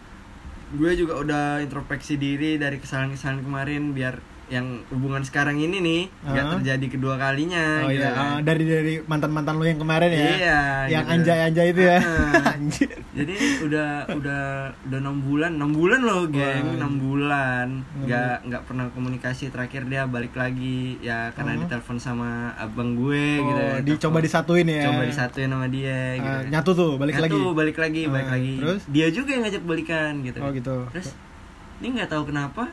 Gue 0.74 0.92
juga 1.00 1.16
udah 1.16 1.44
introspeksi 1.62 2.20
diri 2.20 2.58
dari 2.58 2.76
kesalahan-kesalahan 2.76 3.40
kemarin 3.40 3.96
biar 3.96 4.20
yang 4.46 4.66
hubungan 4.88 5.22
sekarang 5.22 5.56
ini 5.56 5.80
nih 5.80 6.02
nggak 6.22 6.44
Ah. 6.44 6.52
terjadi 6.54 6.86
kedua 6.90 7.16
kalinya. 7.16 7.82
Oh 7.82 7.90
gitu 7.90 8.04
iya, 8.04 8.12
ah, 8.12 8.38
dari 8.40 8.64
dari 8.64 8.94
mantan-mantan 9.02 9.56
lu 9.56 9.64
yang 9.64 9.78
kemarin 9.78 10.10
ya. 10.10 10.20
Iya, 10.20 10.60
Yang 10.90 11.04
gitu. 11.04 11.14
anjay-anjay 11.16 11.68
itu 11.70 11.82
ya. 11.82 11.98
Ah. 11.98 12.52
Anjir. 12.54 12.90
Jadi 13.14 13.34
udah 13.64 13.90
udah 14.10 14.44
udah 14.84 15.00
enam 15.00 15.18
bulan, 15.20 15.52
enam 15.56 15.72
bulan 15.72 16.00
loh, 16.02 16.28
geng, 16.28 16.66
Wah. 16.66 16.76
enam 16.76 16.94
bulan, 16.98 17.68
nggak 18.00 18.36
nggak 18.44 18.62
pernah 18.64 18.86
komunikasi. 18.90 19.48
Terakhir 19.48 19.86
dia 19.86 20.04
balik 20.06 20.34
lagi, 20.34 21.00
ya 21.00 21.32
karena 21.32 21.56
Oh. 21.56 21.60
ditelepon 21.64 21.98
sama 21.98 22.30
abang 22.56 22.94
gue 22.96 23.26
gitu. 23.40 23.54
Oh, 23.56 23.70
kan. 23.72 23.82
dicoba 23.82 24.02
Telepon. 24.14 24.24
disatuin 24.24 24.68
ya. 24.68 24.84
coba 24.86 25.04
disatuin 25.06 25.50
sama 25.50 25.68
dia 25.68 26.00
gitu. 26.16 26.28
Ah, 26.28 26.38
kan. 26.38 26.52
nyatu 26.52 26.72
tuh, 26.74 26.92
balik 26.96 27.14
Nyatu, 27.16 27.24
lagi. 27.26 27.40
balik 27.56 27.78
lagi, 27.80 28.02
balik 28.06 28.28
Ah, 28.28 28.34
lagi. 28.34 28.54
terus? 28.58 28.82
Dia 28.88 29.08
juga 29.08 29.30
yang 29.32 29.44
ngajak 29.44 29.64
balikan 29.64 30.12
gitu. 30.22 30.40
Oh 30.40 30.52
gitu. 30.52 30.76
Terus 30.92 31.08
ini 31.80 31.88
nggak 31.92 32.10
tahu 32.10 32.24
kenapa 32.28 32.70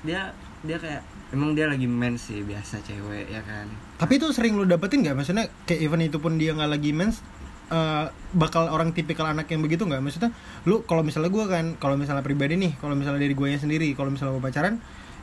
dia 0.00 0.32
dia 0.64 0.80
kayak 0.80 1.04
emang 1.36 1.52
dia 1.52 1.68
lagi 1.68 1.84
mens 1.84 2.32
sih 2.32 2.40
biasa 2.40 2.80
cewek 2.80 3.28
ya 3.28 3.44
kan. 3.44 3.68
Tapi 4.00 4.16
itu 4.16 4.32
sering 4.32 4.56
lu 4.56 4.64
dapetin 4.64 5.04
nggak? 5.04 5.16
Maksudnya 5.16 5.52
kayak 5.68 5.80
even 5.84 6.00
itu 6.00 6.16
pun 6.16 6.40
dia 6.40 6.56
nggak 6.56 6.70
lagi 6.72 6.90
mens, 6.96 7.20
eh, 7.68 8.08
bakal 8.32 8.72
orang 8.72 8.96
tipikal 8.96 9.28
anak 9.28 9.44
yang 9.52 9.60
begitu 9.60 9.84
nggak? 9.84 10.00
Maksudnya 10.00 10.32
lu 10.64 10.80
kalau 10.88 11.04
misalnya 11.04 11.28
gue 11.28 11.44
kan, 11.44 11.64
kalau 11.76 12.00
misalnya 12.00 12.24
pribadi 12.24 12.56
nih, 12.56 12.72
kalau 12.80 12.96
misalnya 12.96 13.20
dari 13.20 13.36
gue 13.36 13.48
sendiri, 13.60 13.92
kalau 13.92 14.08
misalnya 14.08 14.40
gue 14.40 14.44
pacaran, 14.44 14.74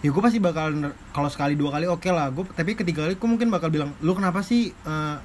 ya 0.06 0.10
gue 0.14 0.22
pasti 0.22 0.38
bakal 0.38 0.94
kalau 1.10 1.30
sekali 1.34 1.58
dua 1.58 1.74
kali 1.74 1.90
oke 1.90 2.10
lah. 2.14 2.30
Gue 2.30 2.46
tapi 2.54 2.78
ketiga 2.78 3.10
kali 3.10 3.18
gue 3.18 3.30
mungkin 3.30 3.50
bakal 3.50 3.74
bilang, 3.74 3.98
lu 4.06 4.14
kenapa 4.14 4.46
sih? 4.46 4.70
eh, 4.70 5.18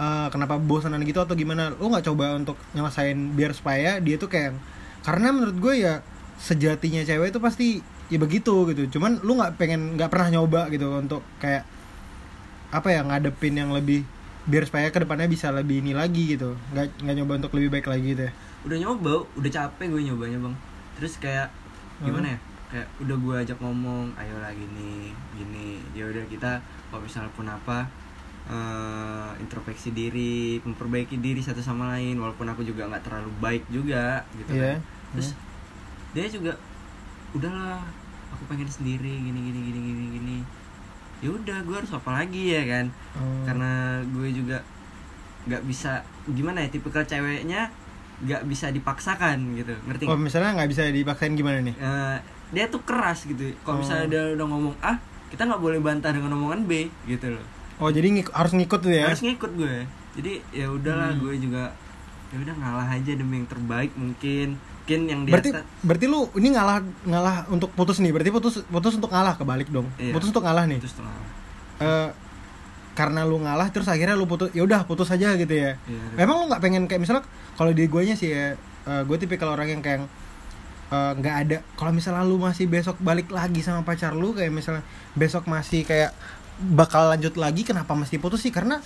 eh, 0.00 0.28
kenapa 0.32 0.56
bosanan 0.56 1.04
gitu 1.04 1.20
atau 1.20 1.36
gimana? 1.36 1.68
Lu 1.76 1.92
nggak 1.92 2.08
coba 2.08 2.32
untuk 2.40 2.56
nyelesain 2.72 3.36
biar 3.36 3.52
supaya 3.52 4.00
dia 4.00 4.16
tuh 4.16 4.32
kayak, 4.32 4.56
karena 5.04 5.36
menurut 5.36 5.56
gue 5.60 5.74
ya 5.84 6.00
sejatinya 6.36 7.02
cewek 7.02 7.30
itu 7.30 7.40
pasti 7.40 7.66
ya 8.08 8.18
begitu 8.18 8.68
gitu. 8.70 8.98
Cuman 8.98 9.22
lu 9.22 9.38
nggak 9.38 9.56
pengen 9.56 9.94
nggak 9.96 10.10
pernah 10.10 10.28
nyoba 10.30 10.68
gitu 10.68 10.90
untuk 10.94 11.22
kayak 11.38 11.64
apa 12.74 12.88
ya 12.90 13.00
ngadepin 13.06 13.54
yang 13.54 13.70
lebih 13.70 14.02
biar 14.44 14.68
supaya 14.68 14.92
ke 14.92 15.00
depannya 15.00 15.24
bisa 15.24 15.48
lebih 15.48 15.80
ini 15.80 15.94
lagi 15.96 16.36
gitu. 16.36 16.54
Nggak 16.74 17.00
nggak 17.00 17.14
nyoba 17.22 17.32
untuk 17.44 17.52
lebih 17.56 17.70
baik 17.72 17.86
lagi 17.88 18.06
gitu 18.12 18.22
ya. 18.28 18.32
Udah 18.64 18.78
nyoba 18.80 19.12
udah 19.36 19.50
capek 19.50 19.86
gue 19.88 20.02
nyobanya 20.04 20.38
bang. 20.40 20.54
Terus 21.00 21.14
kayak 21.18 21.48
gimana 22.02 22.34
ya? 22.34 22.38
Kayak 22.74 22.88
udah 23.00 23.16
gue 23.16 23.34
ajak 23.46 23.58
ngomong 23.62 24.04
ayo 24.18 24.36
lah 24.42 24.52
gini 24.52 25.14
gini. 25.38 25.78
Ya 25.94 26.10
udah 26.10 26.24
kita 26.26 26.58
kalau 26.90 27.02
misalnya 27.02 27.30
pun 27.32 27.46
apa 27.46 27.88
eh, 28.44 29.30
introspeksi 29.40 29.90
diri 29.90 30.60
memperbaiki 30.60 31.16
diri 31.16 31.40
satu 31.40 31.64
sama 31.64 31.96
lain 31.96 32.20
walaupun 32.20 32.44
aku 32.44 32.60
juga 32.60 32.84
nggak 32.84 33.04
terlalu 33.06 33.30
baik 33.40 33.64
juga 33.72 34.20
gitu 34.36 34.52
Iya, 34.52 34.76
kan. 34.76 34.78
terus 35.16 35.28
dia 36.14 36.26
juga 36.26 36.54
udahlah 37.32 37.82
aku 38.30 38.46
pengen 38.46 38.66
sendiri 38.66 39.10
gini 39.12 39.40
gini 39.44 39.60
gini 39.64 39.80
gini 39.84 40.04
gini. 40.12 40.36
Ya 41.20 41.30
udah 41.30 41.58
gue 41.60 41.76
harus 41.76 41.90
apa 41.90 42.10
lagi 42.12 42.50
ya 42.50 42.62
kan? 42.64 42.86
Hmm. 43.12 43.42
karena 43.44 43.70
gue 44.04 44.28
juga 44.32 44.58
nggak 45.44 45.62
bisa 45.62 46.00
gimana 46.26 46.58
ya 46.58 46.68
tipikal 46.68 47.02
ceweknya 47.02 47.68
nggak 48.20 48.42
bisa 48.44 48.70
dipaksakan 48.70 49.36
gitu. 49.54 49.74
Ngerti 49.84 50.06
oh 50.06 50.16
misalnya 50.16 50.56
nggak 50.56 50.70
bisa 50.70 50.82
dipaksain 50.88 51.34
gimana 51.34 51.58
nih? 51.60 51.74
Eh, 51.74 52.16
dia 52.50 52.64
tuh 52.66 52.80
keras 52.80 53.24
gitu. 53.24 53.50
Kalau 53.60 53.76
Oh. 53.76 53.80
misalnya 53.80 54.06
dia 54.08 54.22
udah 54.32 54.46
ngomong 54.46 54.74
A 54.80 54.96
kita 55.28 55.44
nggak 55.44 55.58
boleh 55.58 55.78
bantah 55.78 56.10
dengan 56.10 56.30
omongan 56.32 56.62
B 56.64 56.86
gitu 57.04 57.26
loh. 57.28 57.44
Oh 57.76 57.90
jadi 57.90 58.06
ngik- 58.08 58.30
harus 58.30 58.52
ngikut 58.52 58.80
tuh 58.80 58.92
ya? 58.92 59.10
Harus 59.10 59.20
ngikut 59.20 59.50
gue. 59.52 59.74
Jadi 60.14 60.32
ya 60.50 60.66
udahlah 60.68 61.10
Hmm. 61.10 61.20
gue 61.20 61.34
juga 61.40 61.74
ya 62.30 62.36
udah 62.40 62.54
ngalah 62.56 62.88
aja 62.88 63.12
demi 63.12 63.38
yang 63.38 63.46
terbaik 63.46 63.90
mungkin 63.94 64.58
mungkin 64.84 65.00
yang 65.08 65.20
di 65.24 65.32
berarti 65.32 65.50
atas 65.50 65.64
berarti 65.80 66.06
lu 66.06 66.28
ini 66.36 66.48
ngalah 66.52 66.84
ngalah 67.08 67.36
untuk 67.48 67.72
putus 67.72 68.04
nih 68.04 68.12
berarti 68.12 68.28
putus 68.28 68.60
putus 68.68 68.92
untuk 68.92 69.08
ngalah 69.08 69.32
kebalik 69.32 69.72
dong 69.72 69.88
Iya. 69.96 70.12
putus 70.12 70.28
untuk 70.28 70.44
ngalah 70.44 70.68
nih 70.68 70.76
setengah 70.78 71.16
Eh, 71.74 72.08
karena 72.94 73.24
lu 73.24 73.40
ngalah 73.40 73.72
terus 73.72 73.88
akhirnya 73.88 74.14
lu 74.14 74.28
putus 74.28 74.52
ya 74.52 74.62
udah 74.62 74.84
putus 74.84 75.08
aja 75.08 75.34
gitu 75.34 75.50
ya 75.50 75.80
Iya. 75.80 76.20
Emang 76.20 76.36
lu 76.38 76.44
nggak 76.46 76.60
pengen 76.60 76.84
kayak 76.84 77.00
misalnya 77.00 77.24
kalau 77.56 77.72
di 77.72 77.88
gue 77.88 78.02
nya 78.04 78.12
sih 78.12 78.28
ya, 78.28 78.54
eh, 78.84 79.02
gue 79.02 79.16
tipikal 79.16 79.50
orang 79.50 79.72
yang 79.72 79.80
kayak 79.80 80.04
eh, 80.86 81.12
nggak 81.16 81.36
ada. 81.42 81.56
Kalau 81.74 81.90
misalnya 81.90 82.22
lu 82.22 82.36
masih 82.36 82.68
besok 82.68 83.00
balik 83.00 83.32
lagi 83.32 83.64
sama 83.64 83.82
pacar 83.82 84.12
lu 84.12 84.36
kayak 84.36 84.52
misalnya 84.52 84.84
besok 85.16 85.48
masih 85.48 85.82
kayak 85.82 86.12
bakal 86.60 87.08
lanjut 87.08 87.34
lagi, 87.34 87.64
kenapa 87.64 87.96
mesti 87.96 88.20
putus 88.20 88.38
sih? 88.38 88.52
Karena 88.52 88.78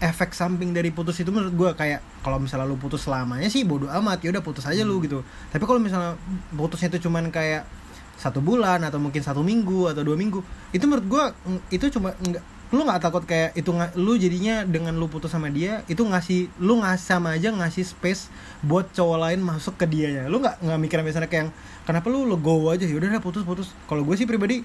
efek 0.00 0.32
samping 0.32 0.72
dari 0.72 0.88
putus 0.90 1.20
itu 1.20 1.28
menurut 1.28 1.52
gue 1.52 1.70
kayak 1.76 2.00
kalau 2.24 2.40
misalnya 2.40 2.64
lu 2.64 2.80
putus 2.80 3.04
selamanya 3.04 3.52
sih 3.52 3.68
bodoh 3.68 3.92
amat 3.92 4.24
ya 4.24 4.32
udah 4.32 4.40
putus 4.40 4.64
aja 4.64 4.80
lu 4.80 4.98
gitu. 5.04 5.20
Tapi 5.52 5.64
kalau 5.68 5.76
misalnya 5.76 6.16
putusnya 6.56 6.88
itu 6.88 7.06
cuman 7.06 7.28
kayak 7.28 7.68
satu 8.16 8.40
bulan 8.40 8.84
atau 8.84 9.00
mungkin 9.00 9.24
satu 9.24 9.40
minggu 9.40 9.92
atau 9.92 10.04
dua 10.04 10.12
minggu 10.12 10.44
itu 10.76 10.84
menurut 10.84 11.06
gue 11.08 11.24
itu 11.72 11.88
cuma 11.88 12.12
nggak 12.20 12.44
lu 12.70 12.86
nggak 12.86 13.02
takut 13.02 13.26
kayak 13.26 13.50
itu 13.58 13.74
lu 13.98 14.14
jadinya 14.14 14.62
dengan 14.62 14.94
lu 14.94 15.10
putus 15.10 15.34
sama 15.34 15.50
dia 15.50 15.82
itu 15.90 16.06
ngasih 16.06 16.46
lu 16.62 16.78
ngasih 16.78 17.06
sama 17.18 17.34
aja 17.34 17.50
ngasih 17.50 17.82
space 17.82 18.30
buat 18.62 18.92
cowok 18.94 19.18
lain 19.26 19.40
masuk 19.42 19.74
ke 19.74 19.90
dianya. 19.90 20.30
Lu 20.30 20.38
nggak 20.38 20.62
nggak 20.62 20.78
mikir 20.78 21.02
misalnya 21.02 21.26
kayak 21.26 21.48
yang, 21.48 21.50
kenapa 21.82 22.06
lu 22.12 22.30
legowo 22.30 22.70
aja? 22.70 22.86
Ya 22.86 22.94
udah 22.94 23.18
putus 23.18 23.42
putus. 23.42 23.74
Kalau 23.90 24.06
gue 24.06 24.14
sih 24.14 24.28
pribadi 24.28 24.62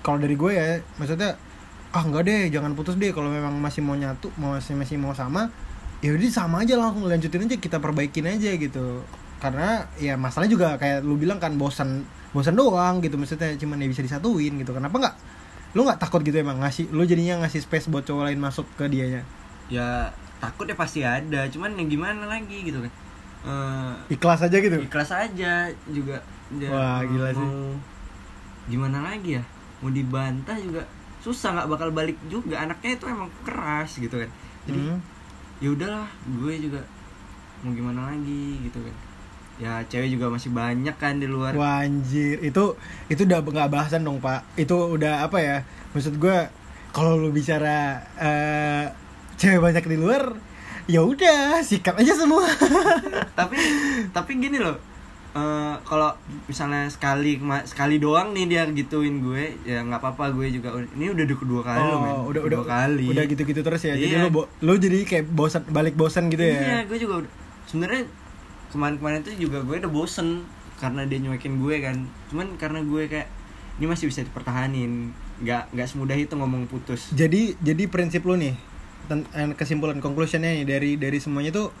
kalau 0.00 0.16
dari 0.20 0.36
gue 0.36 0.52
ya 0.56 0.80
maksudnya 0.96 1.36
ah 1.94 2.02
enggak 2.02 2.26
deh 2.26 2.50
jangan 2.50 2.74
putus 2.74 2.98
deh. 2.98 3.14
Kalau 3.14 3.30
memang 3.30 3.54
masih 3.62 3.80
mau 3.86 3.94
nyatu 3.94 4.34
mau 4.34 4.58
masih 4.58 4.74
masih 4.74 4.98
mau 4.98 5.14
sama 5.14 5.46
ya 6.02 6.12
udah 6.12 6.28
sama 6.28 6.66
aja 6.66 6.76
langsung 6.76 7.06
lanjutin 7.06 7.46
aja 7.46 7.56
kita 7.56 7.78
perbaikin 7.78 8.26
aja 8.26 8.50
gitu. 8.58 9.06
Karena 9.38 9.86
ya 9.96 10.18
masalahnya 10.18 10.52
juga 10.52 10.68
kayak 10.74 11.06
lu 11.06 11.14
bilang 11.14 11.38
kan 11.38 11.54
bosan 11.54 12.02
bosan 12.34 12.58
doang 12.58 12.98
gitu 12.98 13.14
maksudnya 13.14 13.54
cuman 13.54 13.78
ya 13.78 13.86
bisa 13.86 14.02
disatuin 14.02 14.58
gitu. 14.58 14.74
Kenapa 14.74 14.98
nggak 14.98 15.14
lu 15.78 15.86
nggak 15.86 16.02
takut 16.02 16.20
gitu 16.26 16.34
emang 16.34 16.58
ngasih 16.58 16.90
lu 16.90 17.06
jadinya 17.06 17.46
ngasih 17.46 17.62
space 17.62 17.86
buat 17.86 18.02
cowok 18.02 18.26
lain 18.26 18.42
masuk 18.42 18.66
ke 18.74 18.90
dianya? 18.90 19.22
Ya 19.70 20.10
takut 20.42 20.66
ya 20.66 20.74
pasti 20.74 21.06
ada 21.06 21.46
cuman 21.46 21.78
ya 21.78 21.84
gimana 21.86 22.26
lagi 22.26 22.66
gitu 22.66 22.82
kan. 22.82 22.92
Eh, 23.44 24.16
ikhlas 24.16 24.40
aja 24.40 24.56
gitu? 24.56 24.76
ikhlas 24.80 25.12
aja 25.12 25.68
juga. 25.88 26.16
Wah, 26.72 27.04
gila 27.04 27.30
sih. 27.32 27.48
gimana 28.64 29.04
lagi 29.04 29.36
ya? 29.36 29.42
Mau 29.84 29.92
dibantah 29.92 30.56
juga 30.56 30.88
susah 31.24 31.56
nggak 31.56 31.68
bakal 31.72 31.88
balik 31.90 32.20
juga. 32.28 32.60
Anaknya 32.60 33.00
itu 33.00 33.04
emang 33.08 33.32
keras 33.42 33.96
gitu 33.96 34.20
kan. 34.20 34.28
Jadi 34.68 34.80
Hmm. 34.84 35.00
ya 35.58 35.68
udahlah 35.72 36.08
gue 36.28 36.54
juga 36.60 36.80
mau 37.64 37.72
gimana 37.72 38.12
lagi 38.12 38.60
gitu 38.60 38.76
kan. 38.78 38.96
Ya 39.54 39.72
cewek 39.86 40.12
juga 40.12 40.28
masih 40.28 40.52
banyak 40.52 40.96
kan 41.00 41.16
di 41.16 41.24
luar. 41.24 41.56
Wah 41.56 41.80
anjir. 41.80 42.44
Itu 42.44 42.76
itu 43.08 43.24
udah 43.24 43.40
nggak 43.40 43.72
bahasan 43.72 44.04
dong 44.04 44.20
pak. 44.20 44.44
Itu 44.54 44.92
udah 44.94 45.24
apa 45.24 45.40
ya? 45.40 45.56
Maksud 45.96 46.20
gue 46.20 46.36
kalau 46.92 47.16
lu 47.16 47.32
bicara 47.32 48.04
eh 48.20 48.84
cewek 49.34 49.58
banyak 49.58 49.84
di 49.88 49.96
luar 49.96 50.36
ya 50.84 51.00
udah 51.00 51.64
sikat 51.64 51.96
aja 51.96 52.12
semua. 52.12 52.44
Tapi 53.32 53.56
tapi 54.12 54.30
gini 54.36 54.60
loh 54.60 54.76
eh, 55.34 55.74
kalau 55.82 56.14
misalnya 56.44 56.86
sekali 56.86 57.36
sekali 57.64 57.98
doang 57.98 58.30
nih 58.30 58.46
dia 58.46 58.62
gituin 58.68 59.18
gue 59.18 59.58
ya 59.62 59.82
nggak 59.82 59.98
apa-apa 59.98 60.30
gue 60.30 60.46
juga 60.52 60.72
ini 60.88 61.10
udah 61.10 61.24
kedua 61.28 61.60
kali 61.60 61.80
loh 61.80 61.98
men 61.98 62.12
Oh, 62.14 62.30
udah 62.30 62.42
udah 62.42 62.58
Kedua 62.58 62.70
kali 62.70 63.06
udah 63.08 63.24
gitu-gitu 63.26 63.60
terus 63.60 63.82
ya. 63.82 63.94
Jadi 63.94 64.14
Iya. 64.14 64.22
lu 64.22 64.30
bo- 64.30 64.50
lu 64.60 64.74
jadi 64.76 65.02
kayak 65.02 65.26
bosan 65.28 65.62
balik 65.68 65.94
bosan 65.94 66.26
gitu 66.28 66.40
ya. 66.40 66.54
iya 66.54 66.78
gue 66.84 66.96
juga 66.96 67.14
udah- 67.20 67.32
sebenarnya 67.66 68.06
kemarin-kemarin 68.68 69.20
tuh 69.20 69.34
juga 69.36 69.58
gue 69.60 69.76
udah 69.76 69.90
bosen 69.90 70.46
karena 70.74 71.02
dia 71.02 71.18
nyuekin 71.18 71.58
gue 71.58 71.76
kan 71.80 71.96
cuman 72.28 72.54
karena 72.54 72.82
gue 72.82 73.02
kayak 73.04 73.26
ini 73.74 73.86
masih 73.86 74.06
bisa 74.06 74.22
dipertahanin 74.22 75.10
nggak 75.36 75.70
nggak 75.70 75.86
semudah 75.88 76.14
itu 76.14 76.30
ngomong 76.32 76.66
putus 76.66 77.10
Jadi 77.10 77.54
jadi 77.58 77.86
prinsip 77.86 78.22
lu 78.22 78.34
nih 78.34 78.54
eh, 79.08 79.50
kesimpulan 79.52 79.98
conclusionnya 79.98 80.50
nih 80.52 80.64
dari 80.64 80.90
dari 80.94 81.18
semuanya 81.18 81.50
tuh 81.50 81.74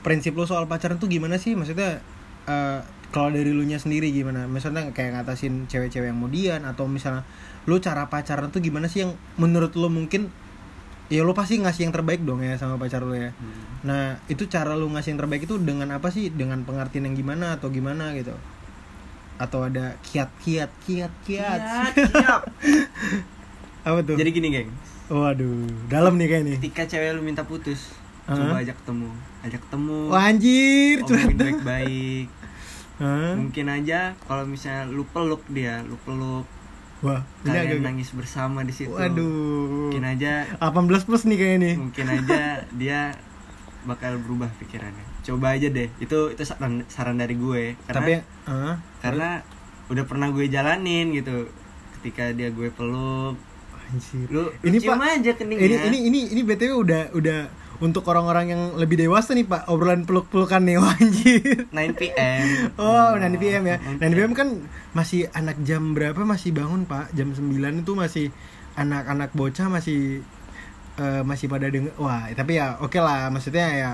prinsip 0.00 0.32
lu 0.32 0.44
soal 0.44 0.64
pacaran 0.64 0.96
tuh 0.96 1.06
gimana 1.06 1.34
sih? 1.36 1.52
Maksudnya 1.52 1.98
eh, 2.48 2.80
kalau 3.08 3.28
dari 3.28 3.48
lu 3.48 3.62
nya 3.62 3.76
sendiri 3.76 4.08
gimana? 4.10 4.44
Misalnya 4.44 4.88
kayak 4.90 5.14
ngatasin 5.14 5.64
cewek-cewek 5.64 6.08
yang 6.08 6.18
kemudian 6.18 6.60
atau 6.62 6.84
misalnya 6.84 7.24
lu 7.64 7.76
cara 7.78 8.08
pacaran 8.08 8.48
tuh 8.48 8.58
gimana 8.58 8.84
sih 8.84 9.02
yang 9.02 9.12
menurut 9.36 9.72
lu 9.74 9.88
mungkin 9.88 10.32
ya 11.08 11.20
lu 11.20 11.32
pasti 11.32 11.56
ngasih 11.56 11.88
yang 11.88 11.94
terbaik 11.94 12.20
dong 12.20 12.40
ya 12.40 12.56
sama 12.56 12.76
pacar 12.76 13.00
lu 13.00 13.12
ya. 13.12 13.32
Nah, 13.80 14.20
itu 14.26 14.44
cara 14.44 14.72
lu 14.72 14.88
ngasih 14.88 15.12
yang 15.12 15.20
terbaik 15.20 15.44
itu 15.44 15.56
dengan 15.56 15.88
apa 15.90 16.08
sih? 16.08 16.28
Dengan 16.28 16.64
pengertian 16.64 17.04
yang 17.04 17.16
gimana 17.16 17.56
atau 17.56 17.68
gimana 17.68 18.12
gitu? 18.12 18.36
Atau 19.36 19.62
ada 19.62 19.96
kiat-kiat, 20.02 20.68
kiat-kiat. 20.82 21.60
siap 21.94 22.42
Apa 23.86 24.02
tuh? 24.02 24.16
jadi 24.16 24.28
gini 24.28 24.48
geng 24.50 24.70
Waduh, 25.08 25.64
dalam 25.88 26.20
nih 26.20 26.28
kayak 26.28 26.42
nih. 26.44 26.56
ketika 26.60 26.84
cewek 26.86 27.16
lu 27.16 27.22
minta 27.22 27.40
putus 27.40 27.96
Hah? 28.26 28.36
coba 28.36 28.60
ajak 28.60 28.76
ketemu 28.76 29.08
ajak 29.40 29.60
ketemu 29.64 29.98
Wah, 30.06 30.22
anjir, 30.22 30.96
curhat. 31.00 31.24
omongin 31.24 31.38
baik-baik 31.38 32.26
Hah? 32.98 33.34
mungkin 33.34 33.66
aja 33.66 33.98
kalau 34.22 34.44
misalnya 34.44 34.86
lu 34.86 35.02
peluk 35.04 35.42
dia 35.48 35.80
lu 35.82 35.94
peluk 35.98 36.44
Wah, 36.98 37.22
kalian 37.40 37.62
agak 37.64 37.80
nangis 37.84 38.10
bersama 38.10 38.60
di 38.60 38.74
situ 38.74 38.90
Waduh. 38.90 39.86
mungkin 39.86 40.02
aja 40.04 40.50
18 40.58 41.06
plus 41.06 41.22
nih 41.24 41.38
kayak 41.38 41.58
nih. 41.58 41.74
mungkin 41.78 42.06
aja 42.08 42.42
dia 42.80 43.00
bakal 43.84 44.18
berubah 44.18 44.50
pikirannya 44.58 45.06
coba 45.22 45.54
aja 45.54 45.70
deh 45.70 45.86
itu 45.96 46.18
itu 46.28 46.42
saran 46.42 46.82
saran 46.86 47.14
dari 47.14 47.34
gue 47.34 47.78
karena 47.86 47.94
Tapi 47.94 48.12
Hah? 48.44 48.74
karena 48.98 49.28
udah 49.88 50.04
pernah 50.04 50.28
gue 50.28 50.44
jalanin 50.46 51.14
gitu 51.14 51.46
ketika 51.98 52.34
dia 52.34 52.50
gue 52.50 52.68
peluk 52.68 53.38
anjir. 53.88 54.26
lu, 54.28 54.50
Ini, 54.60 54.74
lu 54.74 54.82
cium 54.82 54.98
Pak, 54.98 55.16
aja 55.16 55.32
keningnya 55.32 55.64
Ini 55.64 55.76
ini 55.86 55.98
ini 56.04 56.20
ini 56.28 56.40
BTW 56.42 56.72
udah 56.76 57.02
udah 57.14 57.40
untuk 57.78 58.02
orang-orang 58.04 58.50
yang 58.50 58.62
lebih 58.74 58.98
dewasa 58.98 59.32
nih 59.32 59.44
Pak, 59.44 59.66
obrolan 59.66 60.02
peluk-pelukan 60.02 60.58
nih 60.60 60.76
wah, 60.76 60.90
anjir. 60.98 61.70
9 61.70 61.94
PM 61.94 62.74
Oh, 62.74 63.14
9 63.14 63.22
PM 63.36 63.62
ya. 63.64 63.76
9 63.78 64.02
9 64.02 64.18
PM 64.18 64.32
kan 64.32 64.48
masih 64.90 65.30
anak 65.30 65.62
jam 65.62 65.92
berapa 65.92 66.18
masih 66.20 66.50
bangun, 66.50 66.84
Pak? 66.84 67.12
Jam 67.12 67.30
9 67.30 67.46
itu 67.78 67.92
masih 67.92 68.26
anak-anak 68.74 69.30
bocah 69.32 69.66
masih 69.68 70.26
eh, 70.96 71.22
masih 71.22 71.46
pada 71.46 71.66
denger. 71.66 71.94
Wah, 71.96 72.26
tapi 72.32 72.56
ya 72.56 72.78
oke 72.78 72.98
lah, 72.98 73.26
maksudnya 73.28 73.66
ya 73.70 73.90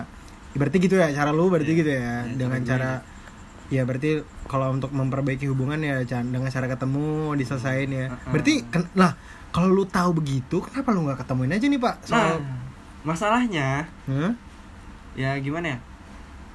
berarti 0.54 0.78
gitu 0.78 0.94
ya 0.94 1.10
cara 1.10 1.28
lu 1.28 1.50
berarti 1.50 1.66
Iya. 1.68 1.80
gitu 1.82 1.90
ya 1.90 2.00
Ya, 2.00 2.14
dengan 2.30 2.60
cara 2.62 2.90
ya 3.66 3.82
berarti 3.82 4.10
kalau 4.44 4.70
untuk 4.70 4.92
memperbaiki 4.92 5.44
hubungan 5.44 5.80
ya 5.80 5.98
Chan, 6.04 6.24
dengan 6.24 6.46
cara 6.46 6.64
ketemu 6.64 7.34
diselesain 7.34 7.88
ya. 7.90 8.06
Berarti 8.26 8.62
lah 8.94 9.12
kalau 9.50 9.68
lu 9.68 9.84
tahu 9.84 10.14
begitu 10.14 10.62
kenapa 10.62 10.88
lu 10.90 11.04
nggak 11.04 11.20
ketemuin 11.20 11.52
aja 11.52 11.66
nih, 11.66 11.76
Pak? 11.78 11.94
nah 12.02 12.08
Soal 12.08 12.34
masalahnya 13.04 13.84
Hah? 14.04 14.32
ya 15.14 15.36
gimana 15.38 15.68
ya 15.68 15.78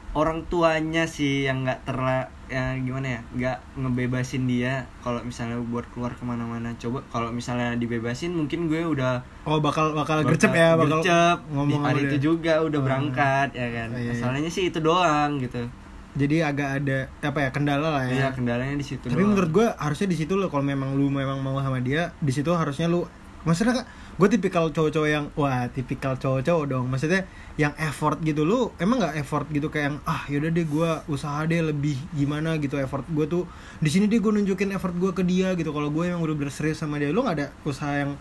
orang 0.10 0.42
tuanya 0.46 1.06
sih 1.06 1.46
yang 1.46 1.62
nggak 1.62 1.86
terla 1.86 2.26
ya 2.50 2.74
gimana 2.76 3.06
ya 3.08 3.20
nggak 3.32 3.58
ngebebasin 3.78 4.44
dia 4.44 4.82
kalau 5.00 5.22
misalnya 5.22 5.62
buat 5.64 5.86
keluar 5.88 6.10
ke 6.10 6.26
mana-mana 6.26 6.74
coba 6.76 6.98
kalau 7.08 7.30
misalnya 7.30 7.78
dibebasin 7.78 8.34
mungkin 8.34 8.66
gue 8.66 8.82
udah 8.84 9.22
Oh, 9.46 9.62
bakal 9.62 9.94
bakal 9.94 10.26
gercep 10.26 10.50
ya, 10.52 10.74
bakal 10.74 10.98
gercep 11.00 11.38
di 11.40 11.54
ngomong 11.54 11.82
hari 11.84 12.02
itu 12.06 12.18
juga 12.28 12.58
udah 12.60 12.74
Hmm. 12.76 12.88
berangkat 12.90 13.50
ya 13.54 13.68
kan 13.70 13.88
Oh, 13.88 13.96
iya, 13.96 14.04
iya. 14.04 14.12
masalahnya 14.12 14.50
sih 14.50 14.64
itu 14.66 14.80
doang 14.80 15.38
gitu 15.38 15.62
Jadi 16.10 16.42
agak 16.42 16.82
ada 16.82 17.06
apa 17.22 17.40
ya 17.40 17.50
kendala 17.54 17.88
lah 17.94 18.04
ya. 18.04 18.26
ya 18.26 18.30
kendalanya 18.34 18.74
di 18.74 18.84
situ 18.84 19.06
Tapi 19.06 19.14
doang. 19.14 19.30
menurut 19.30 19.52
gue 19.54 19.68
harusnya 19.72 20.10
di 20.10 20.18
situ 20.18 20.34
lo 20.34 20.50
kalau 20.50 20.66
memang 20.66 20.98
lu 20.98 21.06
memang 21.06 21.38
mau 21.38 21.62
sama 21.62 21.78
dia, 21.80 22.10
di 22.18 22.34
situ 22.34 22.50
harusnya 22.50 22.90
lu 22.90 23.06
maksudnya 23.40 23.86
gue 24.20 24.28
tipikal 24.28 24.68
cowok-cowok 24.68 25.08
yang 25.08 25.32
wah 25.40 25.72
tipikal 25.72 26.20
cowok-cowok 26.20 26.66
dong. 26.68 26.92
Maksudnya 26.92 27.24
yang 27.56 27.72
effort 27.80 28.20
gitu 28.20 28.44
lu 28.44 28.68
emang 28.76 29.00
nggak 29.00 29.16
effort 29.24 29.48
gitu 29.48 29.72
kayak 29.72 29.96
yang 29.96 29.98
ah 30.04 30.28
yaudah 30.28 30.52
deh 30.52 30.68
gue 30.68 30.90
usaha 31.08 31.48
deh 31.48 31.64
lebih 31.64 31.96
gimana 32.12 32.60
gitu. 32.60 32.76
Effort 32.76 33.08
gue 33.08 33.26
tuh 33.32 33.48
di 33.80 33.88
sini 33.88 34.12
deh 34.12 34.20
gue 34.20 34.28
nunjukin 34.28 34.76
effort 34.76 34.92
gue 35.00 35.16
ke 35.16 35.24
dia 35.24 35.56
gitu. 35.56 35.72
Kalau 35.72 35.88
gue 35.88 36.04
emang 36.04 36.20
udah 36.20 36.36
bener 36.36 36.52
serius 36.52 36.84
sama 36.84 37.00
dia 37.00 37.16
lu 37.16 37.24
nggak 37.24 37.36
ada 37.40 37.48
usaha 37.64 37.96
yang 37.96 38.20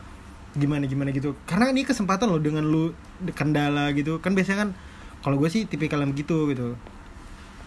gimana 0.54 0.86
gimana 0.86 1.10
gitu. 1.10 1.34
Karena 1.42 1.74
ini 1.74 1.82
kesempatan 1.82 2.30
lo 2.30 2.38
dengan 2.38 2.62
lu 2.62 2.94
kendala 3.34 3.90
gitu. 3.90 4.22
Kan 4.22 4.38
biasanya 4.38 4.70
kan 4.70 4.70
kalau 5.18 5.34
gue 5.34 5.50
sih 5.50 5.66
tipikal 5.66 5.98
yang 5.98 6.14
gitu 6.14 6.46
gitu. 6.54 6.78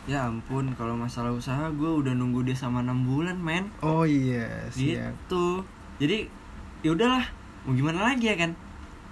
Ya 0.08 0.24
ampun 0.24 0.72
kalau 0.80 0.96
masalah 0.96 1.36
usaha 1.36 1.68
gue 1.68 1.92
udah 2.00 2.16
nunggu 2.16 2.48
dia 2.48 2.56
sama 2.56 2.80
enam 2.80 3.04
bulan 3.04 3.36
men. 3.44 3.68
Oh 3.84 4.08
iya 4.08 4.72
siap. 4.72 5.20
Gitu. 5.20 5.68
Jadi 6.00 6.32
ya 6.82 6.96
udahlah 6.96 7.41
mau 7.62 7.74
gimana 7.74 8.00
lagi 8.04 8.26
ya 8.26 8.36
kan? 8.36 8.52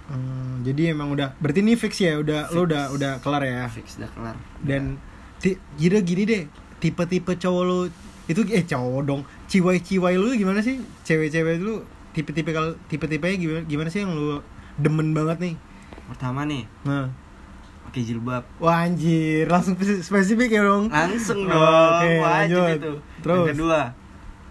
Hmm, 0.06 0.60
jadi 0.60 0.90
emang 0.90 1.14
udah 1.14 1.38
berarti 1.38 1.62
ini 1.62 1.74
fix 1.74 2.02
ya? 2.02 2.18
Udah 2.18 2.50
lo 2.50 2.62
Fix. 2.62 2.66
udah 2.66 2.82
udah 2.90 3.12
kelar 3.22 3.42
ya? 3.42 3.64
Fix 3.66 3.94
udah 3.96 4.10
kelar. 4.10 4.36
Dan 4.60 4.98
ti, 5.38 5.54
gini 5.78 6.22
deh. 6.24 6.42
Tipe-tipe 6.80 7.36
cowok 7.36 7.62
lo 7.62 7.78
itu 8.26 8.40
eh 8.50 8.64
cowok 8.64 9.00
dong. 9.04 9.22
Ciwai-ciwai 9.46 10.16
lu 10.16 10.34
gimana 10.34 10.58
sih? 10.58 10.80
Cewek-cewek 11.02 11.60
lu 11.60 11.84
tipe-tipe 12.10 12.50
kalau 12.50 12.74
tipe-tipenya 12.86 13.36
gimana 13.36 13.60
gimana 13.64 13.88
sih 13.88 14.02
yang 14.02 14.10
lu 14.10 14.42
demen 14.76 15.12
banget 15.12 15.38
nih? 15.40 15.54
Pertama 16.08 16.42
nih. 16.42 16.66
Nah. 16.82 17.06
Pakai 17.86 18.02
jilbab. 18.02 18.42
Wah 18.58 18.82
anjir. 18.82 19.46
Langsung 19.46 19.74
spesi- 19.74 20.02
spesifik 20.02 20.50
ya 20.52 20.62
dong? 20.62 20.86
Langsung 20.88 21.42
Oh, 21.42 21.50
dong. 21.50 22.02
Oke, 22.02 22.10
wajib 22.18 22.56
lanjut. 22.58 22.78
itu. 22.78 22.92
Terus? 23.20 23.36
yang 23.36 23.50
kedua 23.52 23.80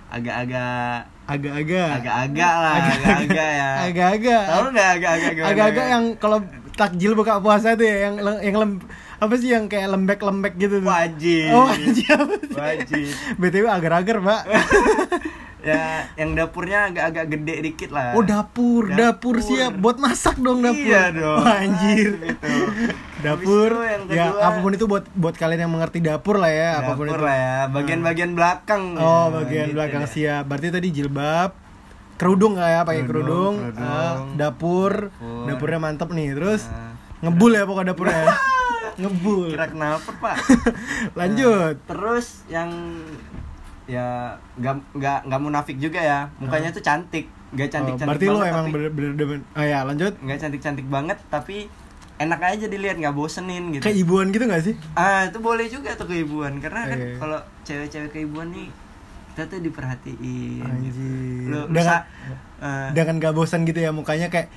agak-agak 0.09 1.05
agak-agak. 1.30 1.89
Agak-agak 2.02 2.54
lah 2.58 2.74
agak-agak. 2.80 3.50
ya. 3.54 3.70
Agak-agak. 3.86 4.44
Tahu 4.50 4.65
nggak 4.74 4.89
agak-agak 4.98 5.46
agak-agak 5.46 5.86
yang 5.89 6.04
kalau 6.18 6.39
takjil 6.74 7.12
buka 7.13 7.44
puasa 7.44 7.76
tuh 7.76 7.84
ya 7.84 8.08
yang 8.08 8.15
yang 8.39 8.56
lem, 8.56 8.72
apa 9.20 9.34
sih 9.36 9.52
yang 9.52 9.68
kayak 9.68 9.92
lembek-lembek 9.92 10.56
gitu 10.56 10.80
tuh? 10.80 10.88
Wajib. 10.88 11.52
Oh 11.52 11.68
wajib. 11.68 12.20
Wajib. 12.56 13.12
Btw 13.39 13.65
agar-agar 13.68 14.18
pak 14.24 14.42
ya 15.60 15.84
yang 16.15 16.34
dapurnya 16.34 16.88
agak-agak 16.88 17.26
gede 17.30 17.56
dikit 17.62 17.89
lah 17.89 18.13
Oh 18.13 18.22
dapur, 18.22 18.88
dapur, 18.89 19.36
Dapur. 19.36 19.36
siap 19.41 19.76
buat 19.76 19.98
masak 19.98 20.36
dong 20.38 20.60
dapur. 20.60 20.80
Iya 20.82 21.04
dong. 21.12 21.39
Wah, 21.39 21.56
anjir. 21.65 22.10
Gitu. 22.15 22.54
Dapur. 23.19 23.69
Itu 23.69 23.84
yang 23.84 24.04
Ya 24.08 24.26
kedua- 24.30 24.43
apa 24.45 24.58
pun 24.60 24.72
itu 24.72 24.86
buat 24.86 25.04
buat 25.12 25.36
kalian 25.36 25.62
yang 25.62 25.74
mengerti 25.74 26.00
dapur 26.00 26.36
lah 26.36 26.48
ya, 26.50 26.69
apa 26.78 26.91
pun 26.93 27.06
dapur 27.06 27.17
itu. 27.17 27.26
lah 27.26 27.38
ya 27.38 27.58
bagian-bagian 27.69 28.32
belakang 28.34 28.84
Oh, 28.95 29.28
ya, 29.28 29.36
bagian 29.38 29.65
gitu 29.65 29.76
belakang 29.76 30.02
deh. 30.02 30.10
siap. 30.10 30.43
Berarti 30.45 30.67
tadi 30.69 30.88
jilbab, 30.89 31.52
kerudung 32.15 32.56
nggak 32.56 32.69
ya, 32.69 32.82
pakai 32.82 33.04
kerudung, 33.04 33.54
Kerudung, 33.60 33.76
kerudung. 33.76 33.84
ah, 33.86 34.15
dapur, 34.34 34.91
Dapur. 35.12 35.45
dapurnya 35.45 35.80
mantep 35.82 36.10
nih. 36.10 36.30
Terus 36.34 36.62
Nah. 36.65 36.95
ngebul 37.22 37.52
ya 37.52 37.63
pokoknya 37.63 37.88
dapurnya. 37.91 38.24
ngebul. 38.98 39.48
kira 39.50 39.63
kenapa 39.65 40.12
pak 40.13 40.36
Lanjut. 41.19 41.80
terus 41.86 42.43
yang 42.48 42.67
ya 43.89 44.08
nggak 44.56 44.93
nggak 44.93 45.19
nggak 45.25 45.41
munafik 45.41 45.75
juga 45.75 45.97
ya 45.97 46.19
mukanya 46.38 46.69
tuh 46.69 46.80
cantik 46.80 47.25
nggak 47.49 47.67
cantik 47.67 47.93
Oh, 47.93 47.97
cantik 47.97 48.13
berarti 48.13 48.25
lo 48.30 48.39
emang 48.39 48.54
tapi 48.63 48.71
bener-bener 48.71 49.13
demen. 49.15 49.39
Oh 49.52 49.65
ya, 49.65 49.82
lanjut. 49.82 50.13
nggak 50.15 50.38
cantik 50.38 50.62
cantik 50.62 50.86
banget 50.86 51.17
tapi 51.28 51.65
enak 52.15 52.38
aja 52.39 52.65
dilihat 52.67 52.95
nggak 52.95 53.12
bosenin 53.12 53.71
gitu 53.71 53.82
Kayak 53.82 53.97
ibuan 53.97 54.30
gitu 54.30 54.45
gak 54.45 54.62
sih? 54.62 54.75
ah 54.93 55.25
itu 55.25 55.39
boleh 55.39 55.65
juga 55.65 55.95
tuh 55.95 56.06
keibuan 56.06 56.60
karena 56.60 56.86
kan 56.86 56.99
kalau 57.17 57.39
cewek-cewek 57.63 58.12
keibuan 58.12 58.47
nih 58.49 58.69
kita 59.32 59.47
tuh 59.47 59.60
diperhatiin 59.60 60.62
gitu. 60.62 60.67
Anjir. 60.67 61.47
lu, 61.47 61.60
lu 61.63 61.73
Dengan- 61.73 61.88
sa- 61.97 62.06
eh, 62.60 62.89
Dengan 62.91 63.15
gak 63.17 63.34
bosan 63.34 63.63
gitu 63.63 63.80
ya 63.80 63.89
mukanya 63.89 64.28
kayak 64.28 64.52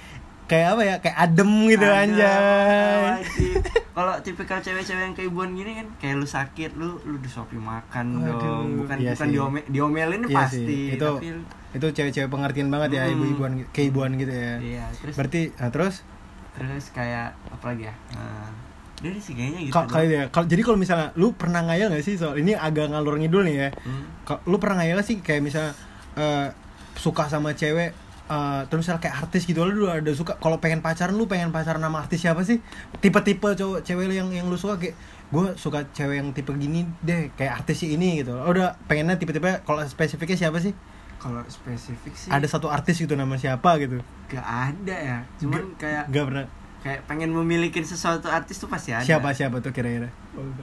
kayak 0.53 0.69
apa 0.77 0.83
ya? 0.85 0.97
Kayak 1.01 1.17
adem 1.25 1.51
gitu 1.73 1.87
ada, 1.89 2.01
anjay. 2.05 3.21
kalau 3.97 4.15
tipikal 4.25 4.59
cewek-cewek 4.61 5.03
yang 5.05 5.15
keibuan 5.17 5.53
gini 5.53 5.73
kan 5.77 5.87
kayak 6.01 6.15
lu 6.21 6.25
sakit 6.29 6.77
lu 6.81 6.97
lu 7.05 7.17
disuapin 7.21 7.61
makan 7.61 8.21
Waduh, 8.21 8.41
dong. 8.41 8.67
Bukan 8.85 8.97
iya 9.01 9.13
bukan 9.13 9.27
sih. 9.29 9.35
diome, 9.37 9.61
diomelin 9.69 10.23
Iya 10.29 10.37
pasti 10.37 10.65
sih, 10.65 10.85
itu 10.97 11.05
tapi 11.05 11.29
itu 11.73 11.87
cewek-cewek 11.89 12.29
pengertian 12.29 12.69
banget 12.69 13.01
ya 13.01 13.09
ibu-ibuan 13.09 13.65
keibuan 13.73 14.17
gitu 14.21 14.33
ya. 14.33 14.61
Iya 14.61 14.85
terus 15.01 15.15
berarti 15.17 15.41
nah, 15.57 15.71
terus? 15.73 15.95
Terus 16.53 16.85
kayak 16.93 17.37
apa 17.49 17.65
lagi 17.73 17.89
ya? 17.89 17.95
Nah, 18.17 18.49
sih 19.19 19.33
kayaknya 19.35 19.61
gitu 19.67 20.05
ya 20.09 20.23
kalau 20.31 20.47
jadi 20.47 20.63
kalau 20.63 20.79
misalnya 20.79 21.09
lu 21.17 21.33
pernah 21.37 21.65
ngayal 21.65 21.93
gak 21.93 22.05
sih? 22.05 22.17
Soal 22.17 22.41
ini 22.41 22.53
agak 22.57 22.93
ngalur 22.93 23.17
ngidul 23.21 23.45
nih 23.45 23.57
ya. 23.57 23.69
Hmm. 23.85 24.05
Lu 24.49 24.57
pernah 24.57 24.85
ngayal 24.85 25.01
gak 25.01 25.09
sih? 25.09 25.17
Kayak 25.21 25.43
misalnya 25.49 25.73
eh, 26.17 26.49
suka 26.97 27.29
sama 27.29 27.57
cewek 27.57 28.02
eh, 28.33 28.61
terus 28.73 28.89
misalnya 28.89 29.03
kayak 29.05 29.17
artis 29.29 29.45
gitu 29.45 29.61
lu 29.69 29.93
ada 29.93 30.09
suka 30.17 30.41
kalau 30.41 30.57
pengen 30.57 30.81
pacaran 30.81 31.13
lu 31.13 31.29
pengen 31.29 31.53
pacaran 31.53 31.85
sama 31.85 32.01
artis 32.01 32.25
siapa 32.25 32.41
sih? 32.49 32.65
Tipe-tipe 33.05 33.53
cowok 33.53 33.85
cewek 33.85 34.09
lu 34.09 34.15
yang 34.17 34.33
yang 34.33 34.49
lu 34.49 34.57
suka 34.57 34.81
kayak 34.81 34.97
gue 35.29 35.47
suka 35.61 35.85
cewek 35.93 36.17
yang 36.25 36.29
tipe 36.33 36.53
gini 36.57 36.89
deh 37.05 37.29
kayak 37.37 37.61
artis 37.61 37.85
si 37.85 37.93
ini 37.93 38.25
gitu. 38.25 38.33
Oh, 38.33 38.49
udah 38.49 38.81
pengennya 38.89 39.21
tipe-tipe 39.21 39.61
kalau 39.69 39.85
spesifiknya 39.85 40.49
siapa 40.49 40.57
sih? 40.65 40.73
Kalau 41.21 41.45
spesifik 41.47 42.15
sih 42.17 42.33
ada 42.33 42.49
satu 42.49 42.73
artis 42.73 42.97
gitu 42.97 43.13
nama 43.15 43.37
siapa 43.37 43.77
gitu. 43.79 44.01
Gak 44.33 44.43
ada 44.43 44.97
ya 44.97 45.19
cuman 45.39 45.77
kayak 45.77 46.09
Gak 46.09 46.25
pernah 46.25 46.45
kayak 46.83 47.07
pengen 47.07 47.31
memiliki 47.31 47.79
sesuatu 47.87 48.27
artis 48.27 48.59
tuh 48.59 48.67
pasti 48.67 48.91
ada. 48.91 49.07
Siapa 49.07 49.31
siapa 49.31 49.63
tuh 49.63 49.71
kira-kira? 49.71 50.11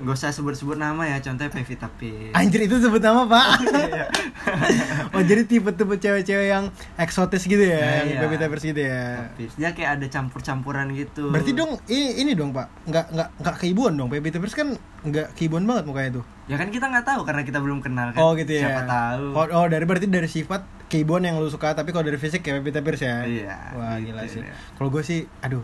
Gak 0.03 0.15
usah 0.19 0.35
sebut-sebut 0.35 0.75
nama 0.75 1.07
ya, 1.07 1.21
contohnya 1.23 1.53
Pevita 1.53 1.85
Pierce 1.93 2.33
Anjir 2.33 2.65
itu 2.67 2.75
sebut 2.81 2.99
nama 2.99 3.23
pak. 3.23 3.47
Iya. 3.89 4.05
Oh 5.15 5.21
jadi 5.23 5.47
tipe-tipe 5.47 5.95
cewek-cewek 5.95 6.47
yang 6.51 6.69
eksotis 6.99 7.47
gitu 7.47 7.61
ya 7.63 7.79
Nah, 7.79 7.93
Yang 8.03 8.07
iya. 8.11 8.19
baby 8.19 8.35
tapers 8.35 8.63
gitu 8.67 8.81
ya? 8.81 9.31
Pierce. 9.39 9.55
Dia 9.55 9.71
kayak 9.71 9.91
ada 9.99 10.05
campur-campuran 10.11 10.91
gitu. 10.93 11.31
Berarti 11.31 11.51
dong 11.55 11.79
ini, 11.87 12.19
ini 12.19 12.31
dong 12.35 12.51
pak. 12.51 12.67
Nggak, 12.85 13.05
nggak, 13.15 13.29
nggak 13.39 13.55
keibuan 13.63 13.93
dong. 13.95 14.11
Baby 14.11 14.29
tapers 14.35 14.53
kan 14.53 14.75
nggak 15.07 15.39
keibuan 15.39 15.63
banget 15.63 15.87
mukanya 15.87 16.11
tuh. 16.19 16.25
Ya 16.51 16.59
kan 16.59 16.67
kita 16.67 16.91
nggak 16.91 17.05
tahu 17.07 17.21
karena 17.23 17.41
kita 17.47 17.59
belum 17.63 17.79
kenal 17.79 18.11
kan. 18.11 18.19
Oh 18.19 18.35
gitu 18.35 18.51
ya. 18.51 18.67
Siapa 18.67 18.83
tahu. 18.83 19.25
Oh, 19.37 19.45
oh 19.63 19.65
dari 19.71 19.85
berarti 19.87 20.07
dari 20.11 20.27
sifat 20.27 20.67
keibuan 20.89 21.21
yang 21.21 21.37
lu 21.37 21.47
suka 21.47 21.77
Tapi 21.77 21.93
kalau 21.93 22.03
dari 22.09 22.17
fisik 22.17 22.41
kayak 22.41 22.65
baby 22.65 22.73
tapers 22.75 22.99
ya? 22.99 23.23
Iya, 23.23 23.57
Wah 23.77 23.95
gitu 24.01 24.11
gila 24.11 24.23
sih. 24.27 24.41
ya. 24.41 24.53
Kalau 24.75 24.89
gue 24.89 25.03
sih 25.05 25.23
aduh 25.45 25.61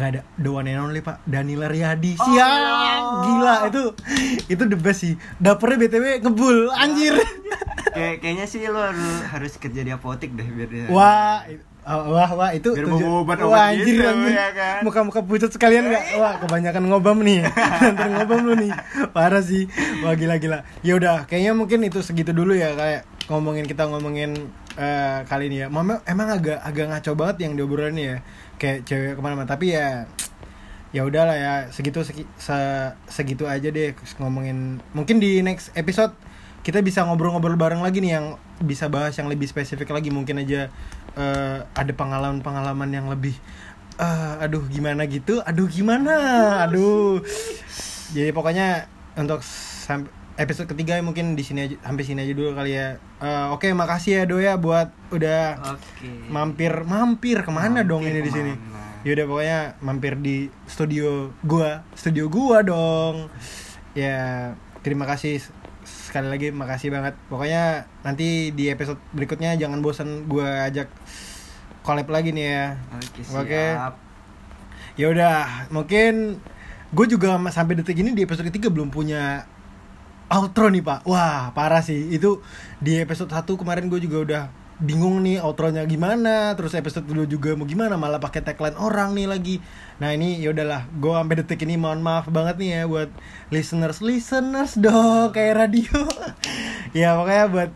nggak 0.00 0.10
ada 0.10 0.20
the 0.34 0.48
one 0.48 0.64
and 0.64 0.80
only 0.80 0.98
pak 0.98 1.20
Danila 1.22 1.68
Riyadi 1.68 2.16
Oh. 2.16 2.24
siang 2.24 3.04
gila 3.22 3.54
itu 3.68 3.82
itu 4.48 4.62
the 4.64 4.74
best 4.74 5.00
sih 5.02 5.12
dapurnya 5.36 5.76
btw 5.78 6.04
ngebul 6.20 6.72
anjir 6.72 7.20
Kayak 7.90 8.22
kayaknya 8.22 8.46
sih 8.46 8.62
lo 8.64 8.78
harus, 8.78 9.02
harus 9.26 9.52
kerja 9.56 9.82
di 9.82 9.90
apotek 9.90 10.30
deh 10.30 10.46
biar 10.46 10.68
dia 10.68 10.86
Wah, 10.86 11.42
oh, 11.82 12.14
wah, 12.14 12.30
wah 12.30 12.50
itu 12.50 12.70
Biar 12.70 12.86
tuju- 12.86 13.02
bawa 13.02 13.18
obat-obat 13.20 13.50
wah, 13.50 13.66
anjir, 13.68 13.98
gitu, 13.98 14.04
anjir. 14.06 14.30
ya 14.30 14.48
kan? 14.54 14.80
Muka-muka 14.80 15.20
pucat 15.20 15.50
sekalian 15.50 15.90
nggak? 15.90 16.04
Wah, 16.14 16.38
kebanyakan 16.38 16.86
ngobam 16.86 17.18
nih. 17.20 17.42
Ntar 17.92 18.08
ngobam 18.14 18.40
lu 18.44 18.54
nih. 18.56 18.70
Parah 19.10 19.42
sih. 19.42 19.66
Wah, 20.00 20.14
gila-gila. 20.14 20.62
Ya 20.80 20.94
udah, 20.94 21.26
kayaknya 21.26 21.50
mungkin 21.52 21.82
itu 21.82 21.98
segitu 21.98 22.30
dulu 22.30 22.54
ya 22.54 22.72
kayak 22.72 23.02
ngomongin 23.26 23.66
kita 23.66 23.90
ngomongin 23.90 24.38
eh, 24.76 25.18
kali 25.26 25.50
ini 25.50 25.56
ya. 25.56 25.68
Mama 25.68 25.98
emang 26.06 26.30
agak 26.30 26.62
agak 26.62 26.86
ngaco 26.86 27.12
banget 27.18 27.36
yang 27.42 27.52
diobrolin 27.58 27.98
ya. 27.98 28.16
Kayak 28.60 28.84
cewek 28.84 29.12
ke 29.16 29.20
mana-mana. 29.24 29.48
Tapi 29.48 29.72
ya 29.72 30.04
ya 30.90 31.06
udahlah 31.06 31.34
ya 31.38 31.54
segitu 31.70 32.02
segi- 32.02 32.28
se- 32.36 32.92
segitu 33.08 33.48
aja 33.48 33.72
deh 33.72 33.96
ngomongin. 34.20 34.84
Mungkin 34.92 35.16
di 35.16 35.40
next 35.40 35.72
episode 35.72 36.12
kita 36.60 36.84
bisa 36.84 37.00
ngobrol-ngobrol 37.08 37.56
bareng 37.56 37.80
lagi 37.80 38.04
nih 38.04 38.20
yang 38.20 38.26
bisa 38.60 38.92
bahas 38.92 39.16
yang 39.16 39.32
lebih 39.32 39.48
spesifik 39.48 39.88
lagi. 39.90 40.12
Mungkin 40.12 40.44
aja 40.44 40.68
eh, 41.16 41.58
ada 41.64 41.92
pengalaman-pengalaman 41.96 42.90
yang 42.92 43.08
lebih 43.08 43.32
eh, 43.96 44.44
aduh 44.44 44.68
gimana 44.68 45.08
gitu 45.08 45.40
aduh 45.40 45.66
gimana 45.66 46.14
aduh. 46.68 47.24
Jadi 48.12 48.30
pokoknya 48.34 48.90
untuk 49.16 49.40
sam- 49.40 50.10
episode 50.40 50.72
ketiga 50.72 50.96
mungkin 51.04 51.36
di 51.36 51.44
sini 51.44 51.68
aja 51.68 51.76
sampai 51.84 52.00
sini 52.00 52.24
aja 52.24 52.32
dulu 52.32 52.56
kali 52.56 52.72
ya. 52.72 52.96
Eh, 53.20 53.46
oke 53.52 53.68
makasih 53.76 54.12
ya 54.16 54.22
Doya 54.24 54.52
buat 54.56 54.88
udah 55.12 55.60
Oke. 55.76 56.08
mampir 56.32 56.72
mampir 56.88 57.44
ke 57.44 57.50
mana 57.52 57.84
dong 57.84 58.00
Mampir 58.00 58.16
ini 58.16 58.20
di 58.24 58.32
sini? 58.32 58.52
ke 58.56 58.64
mana? 58.72 59.04
Yaudah 59.04 59.24
pokoknya 59.28 59.58
mampir 59.84 60.12
di 60.16 60.48
studio 60.64 61.36
gua 61.44 61.84
studio 61.92 62.32
gua 62.32 62.64
dong. 62.64 63.28
Ya 63.92 64.52
terima 64.80 65.04
kasih 65.04 65.44
sekali 65.84 66.32
lagi 66.32 66.48
makasih 66.56 66.88
banget. 66.88 67.20
Pokoknya 67.28 67.84
nanti 68.00 68.48
di 68.56 68.72
episode 68.72 68.96
berikutnya 69.12 69.60
jangan 69.60 69.84
bosan 69.84 70.24
gua 70.24 70.64
ajak 70.72 70.88
collab 71.84 72.08
lagi 72.08 72.32
nih 72.32 72.46
ya. 72.48 72.66
Oke 72.96 73.20
Oke. 73.36 73.64
siap. 73.76 73.94
Ya 74.96 75.06
udah 75.12 75.68
mungkin 75.68 76.40
gue 76.90 77.06
juga 77.06 77.38
sampai 77.54 77.78
detik 77.78 78.02
ini 78.02 78.12
di 78.12 78.26
episode 78.26 78.50
ketiga 78.50 78.66
belum 78.66 78.90
punya 78.90 79.46
outro 80.30 80.70
nih 80.70 80.80
pak. 80.80 81.02
Wah 81.04 81.50
parah 81.52 81.82
sih. 81.82 82.14
Itu 82.14 82.40
di 82.78 82.96
episode 83.02 83.34
1 83.34 83.44
kemarin 83.58 83.90
gue 83.90 84.00
juga 84.00 84.18
udah 84.22 84.44
bingung 84.80 85.20
nih 85.20 85.44
outronya 85.44 85.84
gimana 85.84 86.56
terus 86.56 86.72
episode 86.72 87.04
kedua 87.04 87.28
juga 87.28 87.52
mau 87.52 87.68
gimana 87.68 88.00
malah 88.00 88.16
pakai 88.16 88.40
tagline 88.40 88.78
orang 88.80 89.12
nih 89.12 89.28
lagi. 89.28 89.56
Nah 90.00 90.16
ini 90.16 90.40
ya 90.40 90.56
udahlah 90.56 90.88
gue 90.88 91.12
sampai 91.12 91.36
detik 91.44 91.60
ini 91.68 91.76
mohon 91.76 92.00
maaf 92.00 92.32
banget 92.32 92.56
nih 92.56 92.70
ya 92.72 92.82
buat 92.88 93.10
listeners 93.52 94.00
listeners 94.00 94.80
dong 94.80 95.34
kayak 95.36 95.68
radio. 95.68 96.00
Ya 96.90 97.14
pokoknya 97.14 97.46
buat 97.54 97.70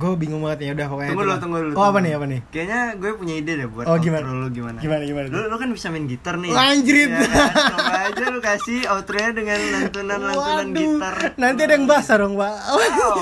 gue 0.00 0.10
bingung 0.16 0.40
banget 0.40 0.58
ya 0.62 0.70
udah 0.72 0.86
pokoknya 0.88 1.10
Tunggu 1.12 1.22
dulu, 1.22 1.34
tunggu 1.36 1.58
dulu 1.60 1.74
oh 1.74 1.84
apa 1.84 1.98
nih 2.00 2.12
apa 2.14 2.26
nih? 2.26 2.40
Kayaknya 2.48 2.80
gue 2.96 3.10
punya 3.12 3.34
ide 3.36 3.52
deh 3.54 3.68
buat 3.68 3.84
Oh, 3.84 3.92
outro 3.92 4.04
gimana? 4.08 4.26
lu 4.32 4.48
gimana. 4.48 4.78
Gimana, 4.80 5.02
gimana? 5.04 5.26
Lu, 5.28 5.40
lu 5.46 5.56
kan 5.56 5.68
bisa 5.68 5.86
main 5.88 6.04
gitar 6.04 6.34
nih. 6.34 6.50
Wah, 6.50 6.64
anjrit. 6.66 7.06
Iya 7.06 7.20
kan? 7.20 7.48
Coba 7.70 7.92
aja 8.02 8.24
lu 8.26 8.40
kasih 8.40 8.78
outro-nya 8.88 9.30
dengan 9.30 9.58
lantunan-lantunan 9.70 10.66
Waduh, 10.66 10.74
gitar. 10.74 11.14
Nanti 11.36 11.60
ada 11.62 11.74
yang 11.74 11.84
basah 11.84 12.16
dong 12.16 12.34
pak. 12.34 12.54
Wow. 12.66 13.16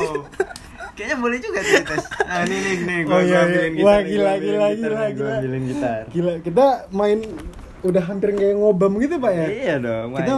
Kayaknya 0.96 1.16
boleh 1.16 1.38
juga 1.38 1.58
tuh 1.60 1.82
tes. 1.84 2.04
Ah 2.20 2.42
nih 2.42 2.58
nih 2.58 2.74
nih 2.80 2.98
Oh, 3.06 3.18
iya, 3.18 3.22
iya. 3.22 3.38
ambilin 3.40 3.72
Wah, 3.80 3.98
gila, 4.00 4.32
gila, 4.36 4.66
gitar 4.68 4.90
gila, 4.90 5.06
gila. 5.12 5.32
ambilin 5.36 5.62
gitar. 5.66 6.00
Gila, 6.08 6.32
kita 6.42 6.64
main 6.90 7.18
udah 7.80 8.02
hampir 8.04 8.28
kayak 8.34 8.54
ngobam 8.54 8.92
gitu 8.98 9.14
pak 9.16 9.32
ya. 9.32 9.46
Iya 9.46 9.74
dong 9.78 10.08
Kita 10.12 10.32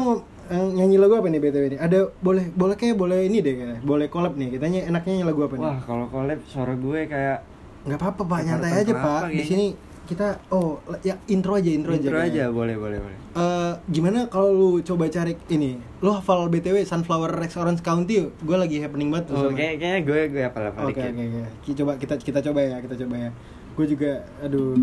nyanyi 0.52 0.96
lagu 0.96 1.14
apa 1.14 1.26
nih 1.26 1.38
btw 1.38 1.64
ini? 1.64 1.76
Ada 1.76 1.98
boleh 2.16 2.50
boleh 2.50 2.74
kayak 2.74 2.94
boleh 2.94 3.18
ini 3.22 3.38
deh 3.38 3.54
kayaknya. 3.54 3.78
Boleh 3.80 4.06
collab 4.06 4.34
nih. 4.34 4.48
Kita 4.50 4.66
ny- 4.66 4.84
enaknya 4.84 5.10
nyanyi 5.12 5.26
lagu 5.26 5.40
apa 5.42 5.54
nih? 5.54 5.64
Wah 5.64 5.78
kalau 5.80 6.06
collab 6.06 6.38
suara 6.44 6.74
gue 6.74 7.00
kayak 7.04 7.38
Nggak 7.80 7.96
apa-apa 7.96 8.22
pak, 8.26 8.40
nyantai 8.42 8.72
aja 8.76 8.92
pak. 8.92 9.20
Di 9.24 9.32
kayaknya. 9.32 9.44
sini 9.46 9.66
kita 10.04 10.26
oh 10.50 10.76
ya 11.00 11.14
intro 11.26 11.54
aja 11.54 11.70
intro, 11.70 11.94
intro 11.94 12.12
aja. 12.12 12.26
aja 12.26 12.34
kayaknya. 12.42 12.46
boleh 12.50 12.76
boleh 12.76 12.98
boleh 12.98 13.16
Eh, 13.30 13.72
gimana 13.88 14.26
kalau 14.26 14.50
lu 14.50 14.68
coba 14.80 15.06
cari 15.06 15.38
ini? 15.48 15.78
Lu 16.00 16.10
hafal 16.10 16.44
btw 16.46 16.82
Sunflower 16.82 17.30
Rex 17.32 17.54
Orange 17.54 17.78
County? 17.80 18.18
Gue 18.36 18.56
lagi 18.56 18.78
happening 18.78 19.08
banget 19.08 19.30
Oh 19.30 19.46
sama- 19.46 19.54
kayak 19.54 19.78
kayaknya 19.78 20.00
gue 20.02 20.20
gue 20.28 20.42
apa 20.44 20.58
apa 20.66 20.78
Oke 20.84 20.98
oke 21.00 21.22
oke. 21.22 21.72
Coba 21.72 21.92
kita 21.94 22.14
kita 22.18 22.40
coba 22.42 22.58
ya, 22.60 22.76
kita 22.80 22.94
coba 22.98 23.14
ya. 23.16 23.30
Gue 23.72 23.86
juga 23.86 24.10
aduh. 24.40 24.74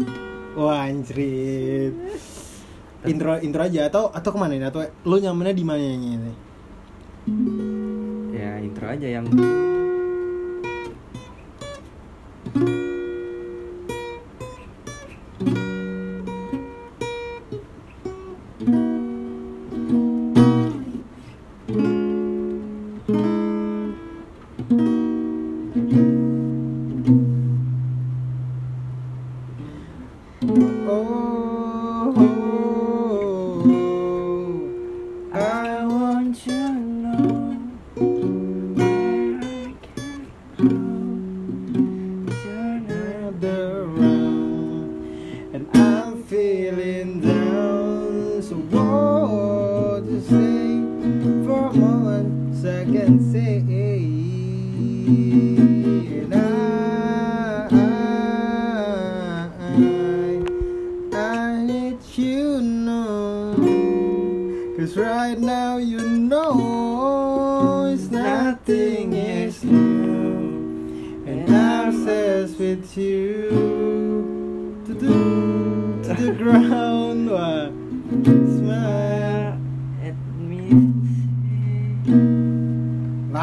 Wah, 0.56 0.88
anjrit. 0.88 1.92
Intro 3.06 3.38
intro 3.38 3.62
aja 3.62 3.86
atau 3.86 4.10
atau 4.10 4.30
ke 4.34 4.38
mana 4.42 4.58
ini? 4.58 4.66
Atau 4.66 4.82
lu 5.06 5.22
nyamannya 5.22 5.54
di 5.54 5.66
mana 5.68 5.84
ini? 5.86 6.34
Ya 8.34 8.58
intro 8.58 8.90
aja 8.90 9.06
yang 9.06 9.30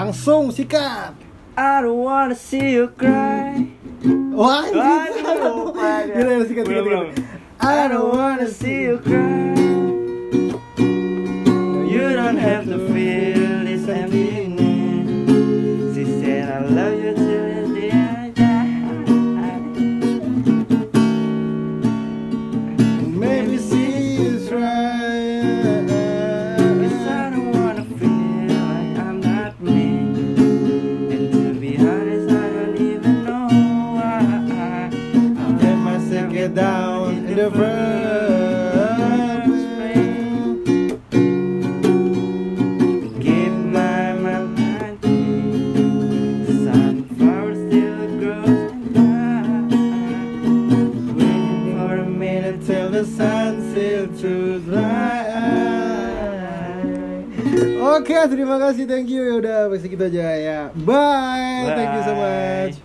Langsung 0.04 0.52
sikat. 0.52 1.16
I 1.56 1.80
don't 1.80 2.04
wanna 2.04 2.36
see 2.36 2.76
you 2.76 2.92
cry. 2.92 3.72
Wah, 4.36 4.68
ya. 4.68 5.08
Sikat, 6.44 6.44
sikat. 6.44 7.24
I 7.56 7.88
don't 7.88 8.12
wanna 8.12 8.44
see 8.44 8.84
you. 8.84 9.00
cry. 9.00 9.56
You 11.88 12.12
don't 12.12 12.36
have 12.36 12.68
to 12.68 12.83
terima 58.28 58.56
kasih, 58.60 58.84
thank 58.88 59.08
you. 59.10 59.22
Ya 59.24 59.34
udah, 59.40 59.58
segitu 59.78 60.04
aja 60.06 60.24
ya. 60.36 60.60
Bye. 60.72 61.72
Thank 61.72 61.92
you 61.96 62.02
so 62.04 62.12
much. 62.16 62.76
Bye. 62.78 62.83